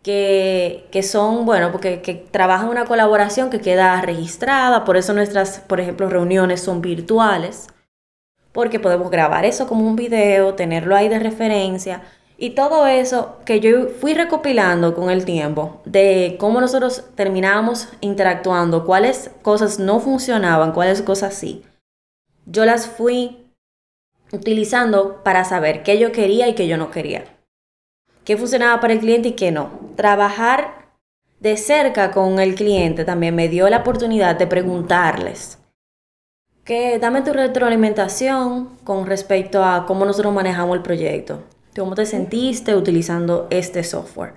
que, 0.03 1.01
son, 1.03 1.47
bueno, 1.47 1.73
porque 1.73 2.01
que 2.01 2.15
trabajan 2.15 2.69
una 2.69 2.85
colaboración 2.85 3.51
que 3.51 3.61
queda 3.61 4.01
registrada, 4.03 4.85
por 4.85 4.97
eso 4.97 5.13
nuestras, 5.13 5.61
por 5.61 5.81
ejemplo, 5.81 6.09
reuniones 6.09 6.61
son 6.61 6.81
virtuales, 6.81 7.67
porque 8.53 8.79
podemos 8.79 9.11
grabar 9.11 9.45
eso 9.45 9.67
como 9.67 9.87
un 9.87 9.97
video, 9.97 10.55
tenerlo 10.55 10.95
ahí 10.95 11.09
de 11.09 11.19
referencia 11.19 12.03
y 12.39 12.51
todo 12.51 12.87
eso 12.87 13.39
que 13.45 13.61
yo 13.61 13.89
fui 13.89 14.15
recopilando 14.15 14.95
con 14.95 15.11
el 15.11 15.25
tiempo 15.25 15.81
de 15.85 16.37
cómo 16.39 16.61
nosotros 16.61 17.05
terminábamos 17.15 17.89
interactuando, 18.01 18.85
cuáles 18.85 19.31
cosas 19.43 19.79
no 19.79 20.01
funcionaban, 20.01 20.73
cuáles 20.73 21.03
cosas 21.03 21.35
sí. 21.35 21.65
Yo 22.45 22.65
las 22.65 22.87
fui 22.87 23.47
utilizando 24.33 25.23
para 25.25 25.45
saber 25.45 25.83
qué 25.83 25.99
yo 25.99 26.13
quería 26.13 26.49
y 26.49 26.55
qué 26.55 26.67
yo 26.67 26.77
no 26.77 26.91
quería 26.91 27.25
qué 28.27 28.37
funcionaba 28.37 28.81
para 28.81 28.93
el 28.93 28.99
cliente 28.99 29.29
y 29.29 29.33
qué 29.33 29.51
no. 29.53 29.71
Trabajar 29.95 30.89
de 31.41 31.57
cerca 31.57 32.11
con 32.11 32.41
el 32.41 32.55
cliente 32.55 33.05
también 33.05 33.35
me 33.35 33.49
dio 33.49 33.71
la 33.71 33.79
oportunidad 33.79 34.37
de 34.37 34.47
preguntarles 34.47 35.59
que 36.65 36.99
dame 36.99 37.23
tu 37.23 37.33
retroalimentación 37.33 38.77
con 38.83 39.07
respecto 39.07 39.65
a 39.65 39.87
cómo 39.87 40.05
nosotros 40.05 40.35
manejamos 40.35 40.77
el 40.77 40.83
proyecto. 40.83 41.45
¿Cómo 41.77 41.95
te 41.95 42.07
sentiste 42.07 42.75
utilizando 42.75 43.49
este 43.51 43.85
software? 43.85 44.33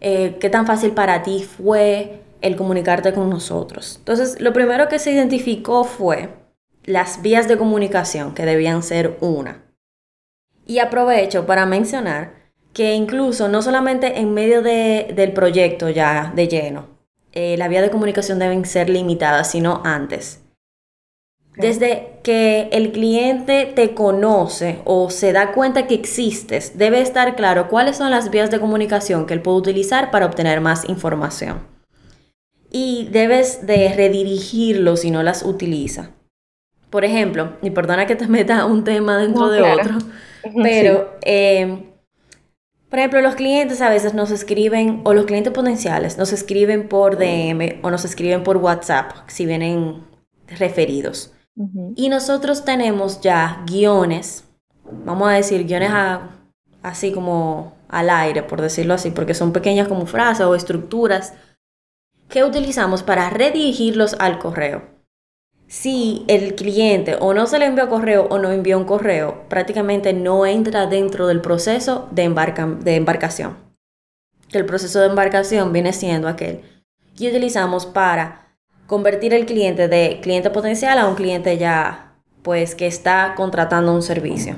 Eh, 0.00 0.38
¿Qué 0.40 0.48
tan 0.48 0.66
fácil 0.66 0.92
para 0.92 1.22
ti 1.22 1.42
fue 1.44 2.22
el 2.40 2.56
comunicarte 2.56 3.12
con 3.12 3.28
nosotros? 3.28 3.96
Entonces, 3.98 4.40
lo 4.40 4.54
primero 4.54 4.88
que 4.88 4.98
se 4.98 5.12
identificó 5.12 5.84
fue 5.84 6.30
las 6.84 7.20
vías 7.20 7.46
de 7.46 7.58
comunicación, 7.58 8.34
que 8.34 8.46
debían 8.46 8.82
ser 8.82 9.18
una. 9.20 9.62
Y 10.66 10.78
aprovecho 10.78 11.44
para 11.44 11.66
mencionar 11.66 12.34
que 12.72 12.94
incluso 12.94 13.48
no 13.48 13.60
solamente 13.60 14.18
en 14.20 14.32
medio 14.32 14.62
del 14.62 15.32
proyecto 15.34 15.90
ya 15.90 16.32
de 16.34 16.48
lleno, 16.48 16.86
eh, 17.32 17.56
la 17.58 17.68
vía 17.68 17.82
de 17.82 17.90
comunicación 17.90 18.38
deben 18.38 18.64
ser 18.64 18.88
limitadas, 18.88 19.50
sino 19.50 19.82
antes. 19.84 20.41
Desde 21.56 22.18
que 22.22 22.68
el 22.72 22.92
cliente 22.92 23.70
te 23.74 23.92
conoce 23.94 24.78
o 24.84 25.10
se 25.10 25.32
da 25.32 25.52
cuenta 25.52 25.86
que 25.86 25.94
existes, 25.94 26.78
debe 26.78 27.02
estar 27.02 27.36
claro 27.36 27.68
cuáles 27.68 27.96
son 27.96 28.10
las 28.10 28.30
vías 28.30 28.50
de 28.50 28.58
comunicación 28.58 29.26
que 29.26 29.34
él 29.34 29.42
puede 29.42 29.58
utilizar 29.58 30.10
para 30.10 30.24
obtener 30.24 30.62
más 30.62 30.88
información. 30.88 31.66
Y 32.70 33.08
debes 33.12 33.66
de 33.66 33.92
redirigirlo 33.92 34.96
si 34.96 35.10
no 35.10 35.22
las 35.22 35.42
utiliza. 35.42 36.12
Por 36.88 37.04
ejemplo, 37.04 37.52
y 37.60 37.70
perdona 37.70 38.06
que 38.06 38.16
te 38.16 38.26
meta 38.28 38.64
un 38.64 38.84
tema 38.84 39.18
dentro 39.18 39.48
de 39.50 39.60
otro, 39.60 39.98
pero 40.62 41.16
em, 41.20 41.82
por 42.88 42.98
ejemplo, 42.98 43.20
los 43.20 43.34
clientes 43.34 43.82
a 43.82 43.90
veces 43.90 44.14
nos 44.14 44.30
escriben, 44.30 45.02
o 45.04 45.12
los 45.12 45.26
clientes 45.26 45.52
potenciales 45.52 46.16
nos 46.16 46.32
escriben 46.32 46.88
por 46.88 47.18
DM 47.18 47.78
o 47.82 47.90
nos 47.90 48.06
escriben 48.06 48.42
por 48.42 48.56
WhatsApp 48.56 49.12
si 49.26 49.44
vienen 49.44 50.04
referidos. 50.46 51.32
Y 51.94 52.08
nosotros 52.08 52.64
tenemos 52.64 53.20
ya 53.20 53.62
guiones, 53.66 54.44
vamos 55.04 55.28
a 55.28 55.32
decir, 55.32 55.64
guiones 55.64 55.90
así 56.82 57.12
como 57.12 57.74
al 57.88 58.08
aire, 58.08 58.42
por 58.42 58.60
decirlo 58.60 58.94
así, 58.94 59.10
porque 59.10 59.34
son 59.34 59.52
pequeñas 59.52 59.86
como 59.86 60.06
frases 60.06 60.46
o 60.46 60.54
estructuras 60.54 61.34
que 62.28 62.42
utilizamos 62.42 63.02
para 63.02 63.28
redirigirlos 63.28 64.16
al 64.18 64.38
correo. 64.38 64.82
Si 65.68 66.24
el 66.28 66.54
cliente 66.54 67.16
o 67.20 67.34
no 67.34 67.46
se 67.46 67.58
le 67.58 67.66
envió 67.66 67.88
correo 67.88 68.26
o 68.30 68.38
no 68.38 68.50
envió 68.50 68.78
un 68.78 68.84
correo, 68.84 69.44
prácticamente 69.48 70.12
no 70.12 70.46
entra 70.46 70.86
dentro 70.86 71.26
del 71.26 71.40
proceso 71.40 72.08
de, 72.10 72.28
de 72.80 72.96
embarcación. 72.96 73.56
El 74.50 74.66
proceso 74.66 75.00
de 75.00 75.06
embarcación 75.06 75.72
viene 75.72 75.92
siendo 75.92 76.28
aquel 76.28 76.60
que 77.16 77.28
utilizamos 77.28 77.86
para 77.86 78.41
convertir 78.92 79.32
el 79.32 79.46
cliente 79.46 79.88
de 79.88 80.20
cliente 80.20 80.50
potencial 80.50 80.98
a 80.98 81.08
un 81.08 81.14
cliente 81.14 81.56
ya, 81.56 82.12
pues, 82.42 82.74
que 82.74 82.86
está 82.86 83.32
contratando 83.34 83.94
un 83.94 84.02
servicio. 84.02 84.54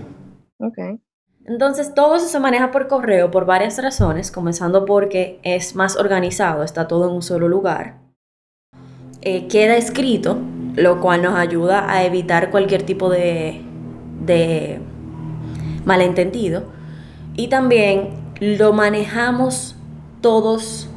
Ok. 0.58 0.98
Entonces, 1.44 1.94
todo 1.94 2.16
eso 2.16 2.26
se 2.26 2.40
maneja 2.40 2.72
por 2.72 2.88
correo 2.88 3.30
por 3.30 3.46
varias 3.46 3.80
razones, 3.80 4.32
comenzando 4.32 4.86
porque 4.86 5.38
es 5.44 5.76
más 5.76 5.96
organizado, 5.96 6.64
está 6.64 6.88
todo 6.88 7.08
en 7.08 7.14
un 7.14 7.22
solo 7.22 7.46
lugar. 7.46 8.00
Eh, 9.20 9.46
queda 9.46 9.76
escrito, 9.76 10.36
lo 10.74 11.00
cual 11.00 11.22
nos 11.22 11.36
ayuda 11.36 11.88
a 11.88 12.02
evitar 12.02 12.50
cualquier 12.50 12.82
tipo 12.82 13.10
de, 13.10 13.62
de 14.20 14.80
malentendido. 15.84 16.64
Y 17.36 17.46
también 17.46 18.08
lo 18.40 18.72
manejamos 18.72 19.76
todos 20.20 20.88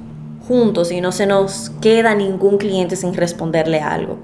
juntos 0.47 0.91
y 0.91 1.01
no 1.01 1.11
se 1.11 1.25
nos 1.25 1.71
queda 1.81 2.15
ningún 2.15 2.57
cliente 2.57 2.95
sin 2.95 3.13
responderle 3.13 3.81
algo. 3.81 4.17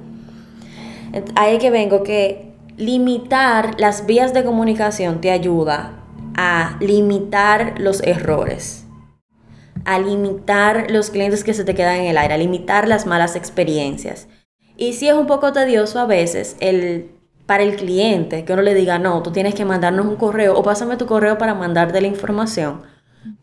Ahí 1.36 1.58
que 1.58 1.70
vengo 1.70 2.04
que 2.04 2.54
limitar 2.78 3.80
las 3.80 4.06
vías 4.06 4.34
de 4.34 4.44
comunicación 4.44 5.22
te 5.22 5.32
ayuda 5.32 6.00
a 6.36 6.78
limitar 6.80 7.76
los 7.80 8.02
errores, 8.02 8.86
a 9.86 10.00
limitar 10.00 10.90
los 10.90 11.12
clientes 11.12 11.44
que 11.44 11.54
se 11.54 11.66
te 11.66 11.76
quedan 11.76 11.98
en 11.98 12.06
el 12.06 12.18
aire, 12.18 12.34
a 12.34 12.38
limitar 12.38 12.88
las 12.88 13.06
malas 13.06 13.36
experiencias. 13.36 14.28
Y 14.76 14.94
si 14.94 15.08
es 15.08 15.14
un 15.14 15.28
poco 15.28 15.54
tedioso 15.54 16.00
a 16.00 16.06
veces 16.06 16.56
el 16.60 17.12
para 17.46 17.64
el 17.64 17.76
cliente 17.76 18.46
que 18.46 18.54
uno 18.54 18.62
le 18.62 18.74
diga, 18.74 19.00
no, 19.00 19.22
tú 19.22 19.32
tienes 19.32 19.54
que 19.54 19.66
mandarnos 19.66 20.06
un 20.06 20.16
correo 20.16 20.58
o 20.58 20.64
pásame 20.64 20.96
tu 20.96 21.06
correo 21.06 21.38
para 21.38 21.54
mandarte 21.54 22.00
la 22.00 22.08
información 22.08 22.82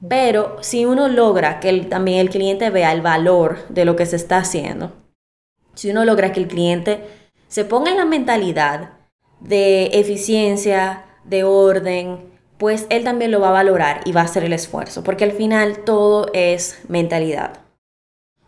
pero 0.09 0.57
si 0.61 0.85
uno 0.85 1.09
logra 1.09 1.61
que 1.61 1.73
también 1.85 2.19
el 2.19 2.31
cliente 2.31 2.71
vea 2.71 2.93
el 2.93 3.03
valor 3.03 3.67
de 3.69 3.85
lo 3.85 3.97
que 3.97 4.07
se 4.07 4.17
está 4.17 4.39
haciendo, 4.39 4.93
si 5.75 5.91
uno 5.91 6.05
logra 6.05 6.33
que 6.33 6.41
el 6.41 6.49
cliente 6.49 7.05
se 7.49 7.65
ponga 7.65 7.91
en 7.91 7.97
la 7.97 8.05
mentalidad 8.05 8.91
de 9.41 9.87
eficiencia, 9.93 11.05
de 11.25 11.45
orden, 11.45 12.31
pues 12.59 12.87
él 12.91 13.05
también 13.05 13.31
lo 13.31 13.41
va 13.41 13.49
a 13.49 13.53
valorar 13.53 14.03
y 14.05 14.13
va 14.13 14.21
a 14.21 14.25
hacer 14.25 14.45
el 14.45 14.53
esfuerzo, 14.53 15.03
porque 15.03 15.25
al 15.25 15.33
final 15.33 15.85
todo 15.85 16.27
es 16.35 16.81
mentalidad. 16.89 17.61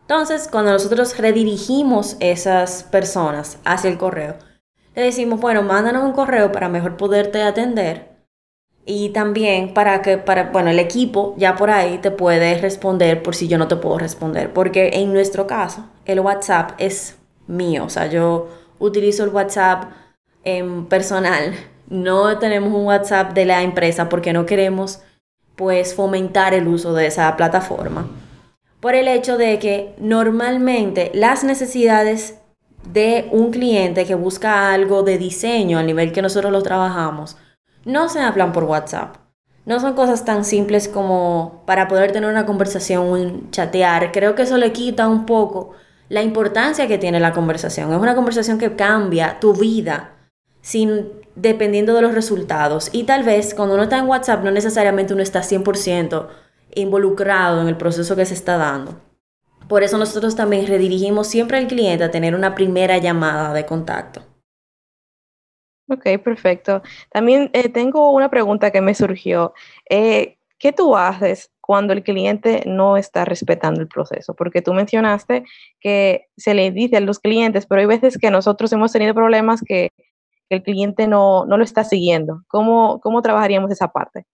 Entonces, 0.02 0.48
cuando 0.50 0.72
nosotros 0.72 1.16
redirigimos 1.16 2.16
esas 2.20 2.82
personas 2.82 3.58
hacia 3.64 3.88
el 3.88 3.96
correo, 3.96 4.36
le 4.94 5.02
decimos, 5.02 5.40
bueno, 5.40 5.62
mándanos 5.62 6.04
un 6.04 6.12
correo 6.12 6.52
para 6.52 6.68
mejor 6.68 6.98
poderte 6.98 7.40
atender 7.40 8.11
y 8.84 9.10
también 9.10 9.74
para 9.74 10.02
que, 10.02 10.18
para, 10.18 10.50
bueno, 10.50 10.70
el 10.70 10.78
equipo 10.78 11.34
ya 11.36 11.54
por 11.54 11.70
ahí 11.70 11.98
te 11.98 12.10
puede 12.10 12.58
responder 12.58 13.22
por 13.22 13.34
si 13.36 13.46
yo 13.46 13.58
no 13.58 13.68
te 13.68 13.76
puedo 13.76 13.98
responder. 13.98 14.52
Porque 14.52 14.90
en 14.94 15.12
nuestro 15.12 15.46
caso, 15.46 15.86
el 16.04 16.20
WhatsApp 16.20 16.72
es 16.78 17.16
mío. 17.46 17.84
O 17.84 17.90
sea, 17.90 18.06
yo 18.06 18.48
utilizo 18.78 19.22
el 19.24 19.30
WhatsApp 19.30 19.92
en 20.44 20.86
personal. 20.86 21.54
No 21.88 22.38
tenemos 22.38 22.72
un 22.72 22.86
WhatsApp 22.86 23.32
de 23.34 23.44
la 23.44 23.62
empresa 23.62 24.08
porque 24.08 24.32
no 24.32 24.46
queremos, 24.46 25.00
pues, 25.54 25.94
fomentar 25.94 26.52
el 26.54 26.66
uso 26.66 26.92
de 26.92 27.06
esa 27.06 27.36
plataforma. 27.36 28.08
Por 28.80 28.96
el 28.96 29.06
hecho 29.06 29.36
de 29.38 29.60
que 29.60 29.94
normalmente 29.98 31.12
las 31.14 31.44
necesidades 31.44 32.40
de 32.90 33.28
un 33.30 33.52
cliente 33.52 34.06
que 34.06 34.16
busca 34.16 34.72
algo 34.72 35.04
de 35.04 35.18
diseño 35.18 35.78
al 35.78 35.86
nivel 35.86 36.10
que 36.10 36.22
nosotros 36.22 36.50
lo 36.50 36.62
trabajamos, 36.62 37.36
no 37.84 38.08
se 38.08 38.20
hablan 38.20 38.52
por 38.52 38.64
WhatsApp. 38.64 39.16
No 39.64 39.78
son 39.78 39.94
cosas 39.94 40.24
tan 40.24 40.44
simples 40.44 40.88
como 40.88 41.62
para 41.66 41.86
poder 41.86 42.10
tener 42.10 42.28
una 42.28 42.46
conversación, 42.46 43.50
chatear. 43.50 44.10
Creo 44.10 44.34
que 44.34 44.42
eso 44.42 44.56
le 44.56 44.72
quita 44.72 45.08
un 45.08 45.24
poco 45.24 45.70
la 46.08 46.22
importancia 46.22 46.88
que 46.88 46.98
tiene 46.98 47.20
la 47.20 47.32
conversación. 47.32 47.92
Es 47.92 47.98
una 47.98 48.14
conversación 48.14 48.58
que 48.58 48.74
cambia 48.74 49.38
tu 49.40 49.54
vida 49.54 50.16
sin, 50.60 51.12
dependiendo 51.36 51.94
de 51.94 52.02
los 52.02 52.14
resultados. 52.14 52.88
Y 52.92 53.04
tal 53.04 53.22
vez 53.22 53.54
cuando 53.54 53.74
uno 53.74 53.84
está 53.84 53.98
en 53.98 54.08
WhatsApp 54.08 54.42
no 54.42 54.50
necesariamente 54.50 55.14
uno 55.14 55.22
está 55.22 55.42
100% 55.42 56.26
involucrado 56.74 57.62
en 57.62 57.68
el 57.68 57.76
proceso 57.76 58.16
que 58.16 58.26
se 58.26 58.34
está 58.34 58.56
dando. 58.56 59.00
Por 59.68 59.84
eso 59.84 59.96
nosotros 59.96 60.34
también 60.34 60.66
redirigimos 60.66 61.28
siempre 61.28 61.58
al 61.58 61.68
cliente 61.68 62.04
a 62.04 62.10
tener 62.10 62.34
una 62.34 62.54
primera 62.54 62.98
llamada 62.98 63.54
de 63.54 63.64
contacto. 63.64 64.22
Ok, 65.92 66.22
perfecto. 66.24 66.82
También 67.10 67.50
eh, 67.52 67.68
tengo 67.68 68.12
una 68.12 68.30
pregunta 68.30 68.70
que 68.70 68.80
me 68.80 68.94
surgió. 68.94 69.52
Eh, 69.90 70.38
¿Qué 70.58 70.72
tú 70.72 70.96
haces 70.96 71.50
cuando 71.60 71.92
el 71.92 72.02
cliente 72.02 72.62
no 72.66 72.96
está 72.96 73.26
respetando 73.26 73.80
el 73.80 73.88
proceso? 73.88 74.34
Porque 74.34 74.62
tú 74.62 74.72
mencionaste 74.72 75.44
que 75.80 76.28
se 76.36 76.54
le 76.54 76.70
dice 76.70 76.96
a 76.96 77.00
los 77.00 77.18
clientes, 77.18 77.66
pero 77.66 77.82
hay 77.82 77.86
veces 77.86 78.16
que 78.16 78.30
nosotros 78.30 78.72
hemos 78.72 78.92
tenido 78.92 79.12
problemas 79.14 79.60
que, 79.60 79.90
el 80.48 80.62
cliente 80.62 81.06
no, 81.06 81.46
no, 81.46 81.56
lo 81.56 81.64
está 81.64 81.82
siguiendo. 81.82 82.42
¿Cómo, 82.46 83.00
¿Cómo 83.00 83.22
trabajaríamos 83.22 83.70
esa 83.70 83.88
parte? 83.88 84.26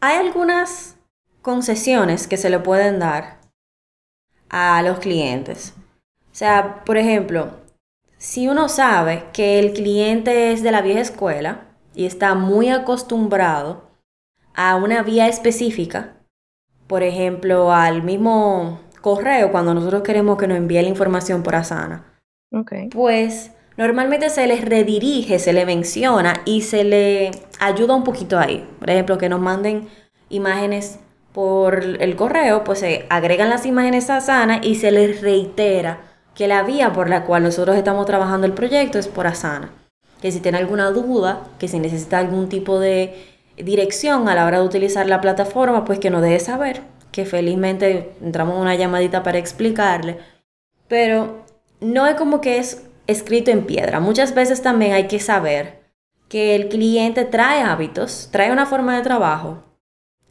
Hay 0.00 0.16
algunas 0.16 0.96
concesiones 1.42 2.28
que 2.28 2.36
se 2.36 2.48
le 2.48 2.60
pueden 2.60 3.00
dar 3.00 3.40
a 4.48 4.80
los 4.82 5.00
clientes. 5.00 5.74
O 6.30 6.34
sea, 6.34 6.84
por 6.84 6.96
ejemplo, 6.96 7.61
si 8.22 8.46
uno 8.46 8.68
sabe 8.68 9.24
que 9.32 9.58
el 9.58 9.72
cliente 9.72 10.52
es 10.52 10.62
de 10.62 10.70
la 10.70 10.80
vieja 10.80 11.00
escuela 11.00 11.62
y 11.92 12.06
está 12.06 12.36
muy 12.36 12.68
acostumbrado 12.68 13.90
a 14.54 14.76
una 14.76 15.02
vía 15.02 15.26
específica, 15.26 16.12
por 16.86 17.02
ejemplo, 17.02 17.72
al 17.72 18.04
mismo 18.04 18.80
correo 19.00 19.50
cuando 19.50 19.74
nosotros 19.74 20.02
queremos 20.02 20.38
que 20.38 20.46
nos 20.46 20.56
envíe 20.56 20.80
la 20.82 20.88
información 20.88 21.42
por 21.42 21.56
Asana, 21.56 22.14
pues 22.92 23.50
normalmente 23.76 24.30
se 24.30 24.46
les 24.46 24.64
redirige, 24.64 25.40
se 25.40 25.52
le 25.52 25.66
menciona 25.66 26.42
y 26.44 26.62
se 26.62 26.84
le 26.84 27.32
ayuda 27.58 27.96
un 27.96 28.04
poquito 28.04 28.38
ahí. 28.38 28.64
Por 28.78 28.88
ejemplo, 28.88 29.18
que 29.18 29.28
nos 29.28 29.40
manden 29.40 29.88
imágenes 30.28 31.00
por 31.32 31.82
el 31.82 32.14
correo, 32.14 32.62
pues 32.62 32.78
se 32.78 33.04
agregan 33.10 33.50
las 33.50 33.66
imágenes 33.66 34.10
a 34.10 34.18
Asana 34.18 34.60
y 34.62 34.76
se 34.76 34.92
les 34.92 35.20
reitera 35.22 36.11
que 36.34 36.48
la 36.48 36.62
vía 36.62 36.92
por 36.92 37.08
la 37.08 37.24
cual 37.24 37.42
nosotros 37.42 37.76
estamos 37.76 38.06
trabajando 38.06 38.46
el 38.46 38.52
proyecto 38.52 38.98
es 38.98 39.08
por 39.08 39.26
Asana. 39.26 39.70
Que 40.20 40.32
si 40.32 40.40
tiene 40.40 40.58
alguna 40.58 40.90
duda, 40.90 41.44
que 41.58 41.68
si 41.68 41.78
necesita 41.78 42.18
algún 42.18 42.48
tipo 42.48 42.78
de 42.78 43.14
dirección 43.56 44.28
a 44.28 44.34
la 44.34 44.46
hora 44.46 44.60
de 44.60 44.66
utilizar 44.66 45.06
la 45.06 45.20
plataforma, 45.20 45.84
pues 45.84 45.98
que 45.98 46.10
nos 46.10 46.22
deje 46.22 46.40
saber, 46.40 46.82
que 47.10 47.24
felizmente 47.24 48.12
entramos 48.22 48.54
en 48.54 48.62
una 48.62 48.74
llamadita 48.74 49.22
para 49.22 49.38
explicarle. 49.38 50.18
Pero 50.88 51.44
no 51.80 52.06
es 52.06 52.14
como 52.14 52.40
que 52.40 52.58
es 52.58 52.84
escrito 53.06 53.50
en 53.50 53.66
piedra. 53.66 54.00
Muchas 54.00 54.34
veces 54.34 54.62
también 54.62 54.92
hay 54.92 55.08
que 55.08 55.20
saber 55.20 55.82
que 56.28 56.54
el 56.54 56.68
cliente 56.68 57.24
trae 57.24 57.62
hábitos, 57.62 58.28
trae 58.30 58.52
una 58.52 58.64
forma 58.64 58.96
de 58.96 59.02
trabajo 59.02 59.64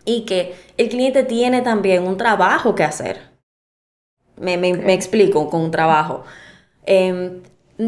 y 0.03 0.25
que 0.25 0.55
el 0.77 0.89
cliente 0.89 1.23
tiene 1.23 1.61
también 1.61 2.07
un 2.07 2.17
trabajo 2.17 2.73
que 2.73 2.83
hacer. 2.83 3.30
Me, 4.41 4.93
explico 4.93 5.49
con 5.49 5.61
un 5.61 5.71
trabajo. 5.71 6.23
Em, 6.85 7.41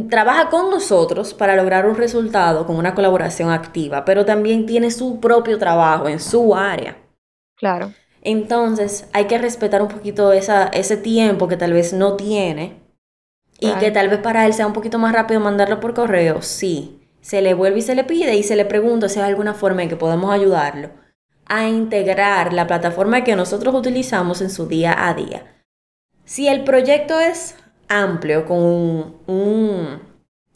trabaja 0.10 0.50
con 0.50 0.70
nosotros 0.70 1.34
para 1.34 1.56
lograr 1.56 1.88
un 1.88 1.96
resultado 1.96 2.66
con 2.66 2.76
una 2.76 2.96
colaboración 2.96 3.50
activa, 3.50 4.06
pero 4.06 4.26
también 4.26 4.66
tiene 4.66 4.92
su 4.92 5.20
propio 5.20 5.58
trabajo 5.58 6.08
en 6.08 6.20
su 6.20 6.56
área. 6.56 6.98
Claro. 7.58 7.92
Entonces 8.22 9.10
hay 9.14 9.26
que 9.26 9.38
respetar 9.38 9.82
un 9.82 9.90
poquito 9.90 10.32
esa, 10.32 10.68
ese 10.68 10.96
tiempo 10.98 11.48
que 11.48 11.58
tal 11.58 11.74
vez 11.74 11.94
no 11.94 12.16
tiene 12.16 12.82
y 13.60 13.72
que 13.76 13.92
tal 13.92 14.10
vez 14.10 14.20
para 14.20 14.46
él 14.46 14.54
sea 14.54 14.68
un 14.68 14.74
poquito 14.74 15.00
más 15.00 15.14
rápido 15.14 15.40
mandarlo 15.40 15.80
por 15.80 15.94
correo, 15.94 16.42
sí. 16.42 17.00
Se 17.22 17.42
le 17.42 17.54
vuelve 17.54 17.80
y 17.80 17.82
se 17.82 17.96
le 17.96 18.04
pide 18.04 18.36
y 18.36 18.44
se 18.44 18.56
le 18.56 18.66
pregunta 18.66 19.08
si 19.08 19.20
hay 19.20 19.30
alguna 19.30 19.54
forma 19.54 19.84
en 19.84 19.90
que 19.90 19.96
podemos 19.96 20.34
ayudarlo 20.34 20.90
a 21.46 21.68
integrar 21.68 22.54
la 22.54 22.68
plataforma 22.68 23.24
que 23.24 23.36
nosotros 23.36 23.76
utilizamos 23.76 24.42
en 24.42 24.50
su 24.50 24.68
día 24.68 25.08
a 25.08 25.14
día. 25.14 25.63
Si 26.26 26.48
el 26.48 26.64
proyecto 26.64 27.20
es 27.20 27.56
amplio, 27.90 28.46
con 28.46 28.60
un, 29.28 30.00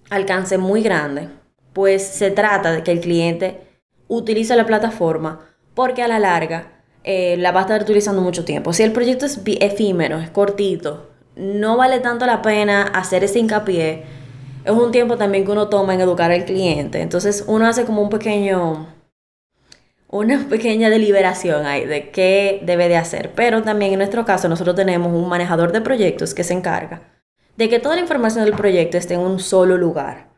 alcance 0.10 0.58
muy 0.58 0.82
grande, 0.82 1.30
pues 1.74 2.06
se 2.08 2.32
trata 2.32 2.72
de 2.72 2.84
que 2.84 2.92
el 2.92 3.02
cliente 3.02 3.62
utilice 4.08 4.56
la 4.56 4.66
plataforma 4.66 5.40
porque 5.74 6.02
a 6.02 6.08
la 6.08 6.20
larga 6.20 6.82
eh, 7.04 7.36
la 7.38 7.52
va 7.52 7.60
a 7.60 7.64
estar 7.64 7.82
utilizando 7.82 8.22
mucho 8.22 8.46
tiempo. 8.46 8.74
Si 8.74 8.84
el 8.84 8.94
proyecto 8.94 9.26
es 9.26 9.40
efímero, 9.46 10.20
es 10.20 10.30
cortito, 10.30 11.10
no 11.36 11.78
vale 11.78 12.00
tanto 12.00 12.26
la 12.26 12.42
pena 12.42 12.84
hacer 12.84 13.24
ese 13.24 13.40
hincapié. 13.40 14.04
Es 14.66 14.72
un 14.72 14.92
tiempo 14.92 15.18
también 15.18 15.46
que 15.46 15.52
uno 15.52 15.70
toma 15.70 15.94
en 15.94 16.02
educar 16.02 16.32
al 16.32 16.46
cliente. 16.46 17.02
Entonces 17.02 17.44
uno 17.48 17.68
hace 17.68 17.86
como 17.86 18.02
un 18.02 18.10
pequeño, 18.10 18.88
una 20.10 20.48
pequeña 20.50 20.90
deliberación 20.90 21.66
ahí 21.66 21.86
de 21.86 22.10
qué 22.12 22.62
debe 22.64 22.88
de 22.88 22.98
hacer. 22.98 23.34
Pero 23.36 23.64
también 23.64 23.94
en 23.94 24.00
nuestro 24.00 24.26
caso 24.26 24.48
nosotros 24.50 24.76
tenemos 24.76 25.14
un 25.14 25.28
manejador 25.30 25.72
de 25.72 25.82
proyectos 25.82 26.34
que 26.34 26.44
se 26.44 26.54
encarga 26.54 27.02
de 27.58 27.70
que 27.70 27.80
toda 27.80 27.96
la 27.96 28.02
información 28.02 28.46
del 28.46 28.56
proyecto 28.56 28.98
esté 28.98 29.16
en 29.16 29.22
un 29.22 29.40
solo 29.40 29.78
lugar. 29.78 30.30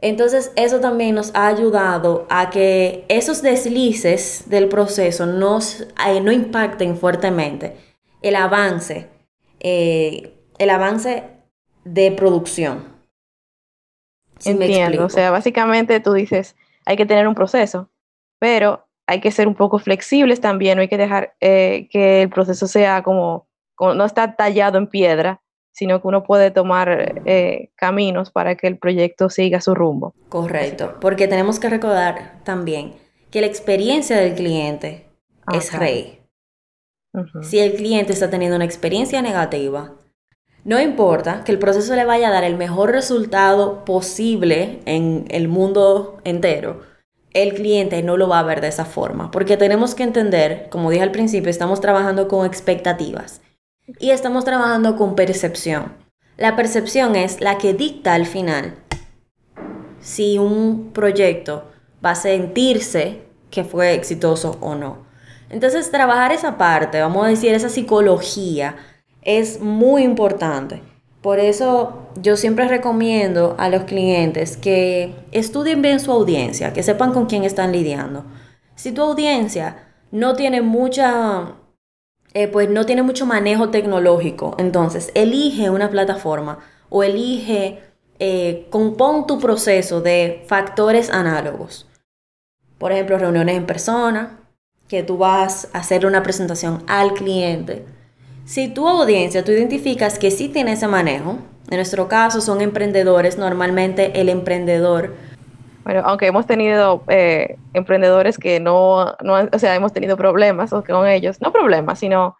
Entonces 0.00 0.52
eso 0.56 0.80
también 0.80 1.14
nos 1.14 1.34
ha 1.34 1.48
ayudado 1.48 2.26
a 2.30 2.50
que 2.50 3.04
esos 3.08 3.42
deslices 3.42 4.44
del 4.46 4.68
proceso 4.68 5.26
no, 5.26 5.58
eh, 5.58 6.20
no 6.20 6.32
impacten 6.32 6.96
fuertemente 6.96 7.76
el 8.22 8.36
avance, 8.36 9.08
eh, 9.60 10.34
el 10.58 10.70
avance 10.70 11.24
de 11.84 12.12
producción. 12.12 12.94
Entiendo, 14.44 15.06
o 15.06 15.08
sea, 15.08 15.30
básicamente 15.30 15.98
tú 15.98 16.12
dices, 16.12 16.56
hay 16.84 16.96
que 16.96 17.06
tener 17.06 17.26
un 17.26 17.34
proceso, 17.34 17.88
pero 18.38 18.85
hay 19.06 19.20
que 19.20 19.30
ser 19.30 19.48
un 19.48 19.54
poco 19.54 19.78
flexibles 19.78 20.40
también, 20.40 20.76
no 20.76 20.82
hay 20.82 20.88
que 20.88 20.98
dejar 20.98 21.34
eh, 21.40 21.88
que 21.90 22.22
el 22.22 22.28
proceso 22.28 22.66
sea 22.66 23.02
como, 23.02 23.48
como, 23.74 23.94
no 23.94 24.04
está 24.04 24.36
tallado 24.36 24.78
en 24.78 24.88
piedra, 24.88 25.40
sino 25.72 26.00
que 26.00 26.08
uno 26.08 26.24
puede 26.24 26.50
tomar 26.50 27.22
eh, 27.26 27.70
caminos 27.76 28.30
para 28.30 28.56
que 28.56 28.66
el 28.66 28.78
proyecto 28.78 29.28
siga 29.28 29.60
su 29.60 29.74
rumbo. 29.74 30.14
Correcto, 30.28 30.96
porque 31.00 31.28
tenemos 31.28 31.60
que 31.60 31.68
recordar 31.68 32.40
también 32.44 32.94
que 33.30 33.40
la 33.40 33.46
experiencia 33.46 34.16
del 34.16 34.34
cliente 34.34 35.06
es 35.52 35.72
rey. 35.72 36.22
Si 37.42 37.58
el 37.58 37.74
cliente 37.74 38.12
está 38.12 38.28
teniendo 38.28 38.56
una 38.56 38.64
experiencia 38.64 39.22
negativa, 39.22 39.94
no 40.64 40.80
importa 40.80 41.44
que 41.44 41.52
el 41.52 41.58
proceso 41.58 41.94
le 41.94 42.04
vaya 42.04 42.28
a 42.28 42.32
dar 42.32 42.44
el 42.44 42.56
mejor 42.56 42.90
resultado 42.90 43.84
posible 43.84 44.80
en 44.84 45.24
el 45.28 45.48
mundo 45.48 46.18
entero, 46.24 46.80
el 47.42 47.54
cliente 47.54 48.02
no 48.02 48.16
lo 48.16 48.28
va 48.28 48.40
a 48.40 48.44
ver 48.44 48.60
de 48.60 48.68
esa 48.68 48.84
forma, 48.84 49.30
porque 49.30 49.56
tenemos 49.56 49.94
que 49.94 50.02
entender, 50.02 50.68
como 50.70 50.90
dije 50.90 51.02
al 51.02 51.12
principio, 51.12 51.50
estamos 51.50 51.80
trabajando 51.80 52.28
con 52.28 52.46
expectativas 52.46 53.42
y 53.98 54.10
estamos 54.10 54.44
trabajando 54.44 54.96
con 54.96 55.14
percepción. 55.14 55.92
La 56.36 56.56
percepción 56.56 57.16
es 57.16 57.40
la 57.40 57.58
que 57.58 57.74
dicta 57.74 58.14
al 58.14 58.26
final 58.26 58.74
si 60.00 60.38
un 60.38 60.92
proyecto 60.92 61.64
va 62.04 62.10
a 62.10 62.14
sentirse 62.14 63.22
que 63.50 63.64
fue 63.64 63.94
exitoso 63.94 64.58
o 64.60 64.74
no. 64.74 65.06
Entonces, 65.50 65.90
trabajar 65.90 66.32
esa 66.32 66.58
parte, 66.58 67.00
vamos 67.00 67.24
a 67.24 67.28
decir, 67.28 67.54
esa 67.54 67.68
psicología, 67.68 68.76
es 69.22 69.60
muy 69.60 70.02
importante. 70.02 70.82
Por 71.26 71.40
eso 71.40 72.06
yo 72.22 72.36
siempre 72.36 72.68
recomiendo 72.68 73.56
a 73.58 73.68
los 73.68 73.82
clientes 73.82 74.56
que 74.56 75.12
estudien 75.32 75.82
bien 75.82 75.98
su 75.98 76.12
audiencia, 76.12 76.72
que 76.72 76.84
sepan 76.84 77.12
con 77.12 77.26
quién 77.26 77.42
están 77.42 77.72
lidiando. 77.72 78.24
Si 78.76 78.92
tu 78.92 79.02
audiencia 79.02 79.88
no 80.12 80.36
tiene 80.36 80.62
mucha 80.62 81.56
eh, 82.32 82.46
pues 82.46 82.70
no 82.70 82.86
tiene 82.86 83.02
mucho 83.02 83.26
manejo 83.26 83.70
tecnológico. 83.70 84.54
Entonces, 84.58 85.10
elige 85.16 85.68
una 85.68 85.90
plataforma 85.90 86.60
o 86.90 87.02
elige, 87.02 87.80
eh, 88.20 88.68
tu 88.70 89.40
proceso 89.40 90.00
de 90.00 90.44
factores 90.46 91.10
análogos. 91.10 91.88
Por 92.78 92.92
ejemplo, 92.92 93.18
reuniones 93.18 93.56
en 93.56 93.66
persona, 93.66 94.38
que 94.86 95.02
tú 95.02 95.18
vas 95.18 95.70
a 95.72 95.78
hacer 95.78 96.06
una 96.06 96.22
presentación 96.22 96.84
al 96.86 97.14
cliente. 97.14 97.95
Si 98.46 98.68
tu 98.68 98.88
audiencia, 98.88 99.44
tú 99.44 99.52
identificas 99.52 100.18
que 100.18 100.30
sí 100.30 100.48
tiene 100.48 100.72
ese 100.72 100.88
manejo, 100.88 101.38
en 101.68 101.76
nuestro 101.76 102.08
caso 102.08 102.40
son 102.40 102.62
emprendedores, 102.62 103.36
normalmente 103.36 104.18
el 104.20 104.30
emprendedor 104.30 105.12
bueno, 105.86 106.02
aunque 106.04 106.26
hemos 106.26 106.46
tenido 106.46 107.04
eh, 107.06 107.58
emprendedores 107.72 108.38
que 108.38 108.58
no, 108.58 109.14
no, 109.22 109.48
o 109.52 109.58
sea, 109.60 109.76
hemos 109.76 109.92
tenido 109.92 110.16
problemas 110.16 110.70
con 110.70 111.06
ellos, 111.06 111.40
no 111.40 111.52
problemas, 111.52 112.00
sino 112.00 112.36